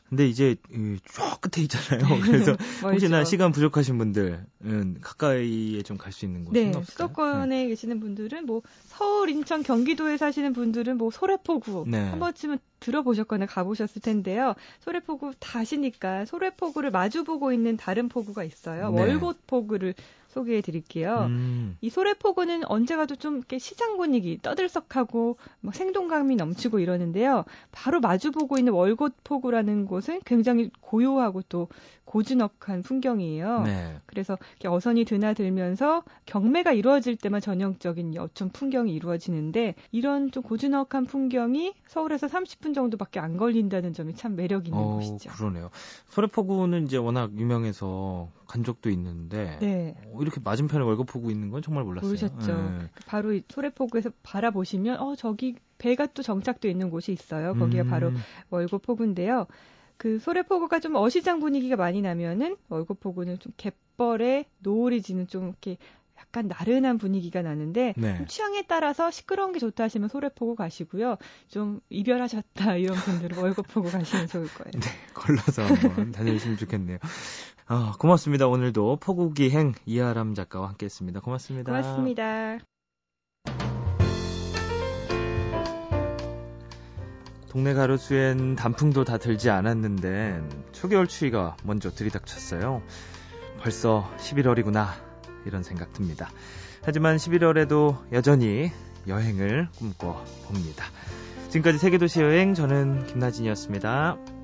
근데 0.09 0.25
이제 0.27 0.55
이저 0.71 1.37
끝에 1.41 1.63
있잖아요. 1.63 2.21
그래서 2.21 2.55
혹시나. 2.83 3.23
시간 3.25 3.51
부족하신 3.51 3.97
분들은 3.97 4.97
가까이에 5.01 5.81
좀 5.83 5.97
갈 5.97 6.13
수 6.13 6.25
있는 6.25 6.45
곳은 6.45 6.53
네, 6.53 6.67
없을까요? 6.69 6.83
수도권에 7.09 7.67
계시는 7.67 7.99
분들은 7.99 8.45
뭐 8.45 8.61
서울, 8.85 9.29
인천, 9.29 9.63
경기도에 9.63 10.15
사시는 10.17 10.53
분들은 10.53 10.97
뭐 10.97 11.11
소래포구 11.11 11.85
네. 11.87 11.99
한 12.09 12.19
번쯤은 12.19 12.59
들어보셨거나 12.79 13.47
가보셨을 13.47 14.01
텐데요. 14.01 14.53
소래포구 14.81 15.33
다시니까 15.39 16.25
소래포구를 16.25 16.91
마주보고 16.91 17.51
있는 17.51 17.75
다른 17.75 18.07
포구가 18.07 18.43
있어요. 18.43 18.91
네. 18.91 19.01
월곶 19.01 19.35
포구를 19.47 19.93
소개해 20.27 20.61
드릴게요. 20.61 21.25
음, 21.29 21.77
이 21.81 21.89
소래포구는 21.89 22.65
언제 22.65 22.95
가도 22.95 23.15
좀 23.15 23.37
이렇게 23.37 23.59
시장 23.59 23.97
분위기 23.97 24.39
떠들썩하고 24.41 25.37
막 25.61 25.75
생동감이 25.75 26.35
넘치고 26.35 26.79
이러는데요. 26.79 27.45
바로 27.71 27.99
마주보고 27.99 28.57
있는 28.57 28.73
월곶포구라는 28.73 29.85
곳은 29.85 30.21
굉장히 30.25 30.69
고요하고 30.81 31.41
또 31.43 31.67
고즈넉한 32.07 32.83
풍경이에요. 32.83 33.63
네. 33.63 33.99
그래서 34.05 34.37
어선이 34.65 35.03
드나들면서 35.03 36.03
경매가 36.25 36.71
이루어질 36.71 37.17
때만 37.17 37.41
전형적인 37.41 38.15
여촌 38.15 38.49
풍경이 38.49 38.93
이루어지는데 38.93 39.75
이런 39.91 40.31
좀 40.31 40.41
고즈넉한 40.43 41.05
풍경이 41.05 41.73
서울에서 41.87 42.27
30분 42.27 42.73
정도밖에 42.73 43.19
안 43.19 43.35
걸린다는 43.35 43.93
점이 43.93 44.15
참 44.15 44.35
매력 44.35 44.67
있는 44.67 44.79
어, 44.81 44.95
곳이죠. 44.95 45.31
그러네요. 45.31 45.69
소래포구는 46.09 46.85
이제 46.85 46.97
워낙 46.97 47.31
유명해서 47.37 48.29
간 48.47 48.63
적도 48.63 48.89
있는데 48.89 49.57
네. 49.59 49.95
어, 50.17 50.21
이렇게 50.21 50.39
맞은편에 50.43 50.83
월급포구 50.83 51.31
있는 51.31 51.49
건 51.49 51.61
정말 51.61 51.83
몰랐어요. 51.83 52.09
모르셨죠. 52.09 52.77
네. 52.79 52.89
바로 53.05 53.33
이 53.33 53.43
소래포구에서 53.49 54.11
바라보시면 54.23 54.99
어 54.99 55.15
저기 55.15 55.55
배가 55.77 56.07
또 56.07 56.23
정착돼 56.23 56.69
있는 56.69 56.89
곳이 56.89 57.11
있어요. 57.11 57.53
거기가 57.55 57.83
음, 57.83 57.89
바로 57.89 58.11
월곶포구인데요. 58.49 59.47
그 59.97 60.19
소래포구가 60.19 60.79
좀 60.79 60.95
어시장 60.95 61.39
분위기가 61.39 61.75
많이 61.75 62.01
나면은 62.01 62.57
월곶포구는 62.69 63.39
좀 63.39 63.51
갯벌에 63.57 64.45
노을이 64.59 65.01
지는 65.01 65.27
좀 65.27 65.47
이렇게 65.47 65.77
약간 66.19 66.47
나른한 66.47 66.97
분위기가 66.97 67.41
나는데 67.41 67.93
네. 67.95 68.17
좀 68.17 68.25
취향에 68.25 68.63
따라서 68.67 69.11
시끄러운 69.11 69.53
게 69.53 69.59
좋다 69.59 69.83
하시면 69.83 70.09
소래포구 70.09 70.55
가시고요. 70.55 71.17
좀 71.47 71.79
이별하셨다 71.89 72.77
이런 72.77 72.95
분들은 72.97 73.37
월곶포구 73.37 73.91
가시면 73.91 74.27
좋을 74.27 74.47
거예요. 74.47 74.71
네, 74.73 74.89
걸러서 75.13 75.63
한번 75.63 76.11
다녀오시면 76.11 76.57
좋겠네요. 76.57 76.97
아, 77.69 77.93
고맙습니다. 77.99 78.47
오늘도 78.47 78.97
포구기행 79.01 79.73
이하람 79.85 80.35
작가와 80.35 80.69
함께했습니다. 80.69 81.19
고맙습니다. 81.19 81.69
고맙습니다. 81.69 82.59
동네 87.49 87.73
가로수엔 87.73 88.55
단풍도 88.55 89.03
다 89.03 89.17
들지 89.17 89.49
않았는데 89.49 90.47
초겨울 90.71 91.07
추위가 91.07 91.57
먼저 91.65 91.91
들이닥쳤어요. 91.91 92.81
벌써 93.59 94.09
11월이구나 94.17 94.87
이런 95.45 95.63
생각 95.63 95.91
듭니다. 95.91 96.29
하지만 96.83 97.17
11월에도 97.17 97.97
여전히 98.13 98.71
여행을 99.07 99.67
꿈꿔 99.77 100.23
봅니다. 100.45 100.85
지금까지 101.49 101.79
세계도시 101.79 102.21
여행 102.21 102.53
저는 102.53 103.07
김나진이었습니다. 103.07 104.36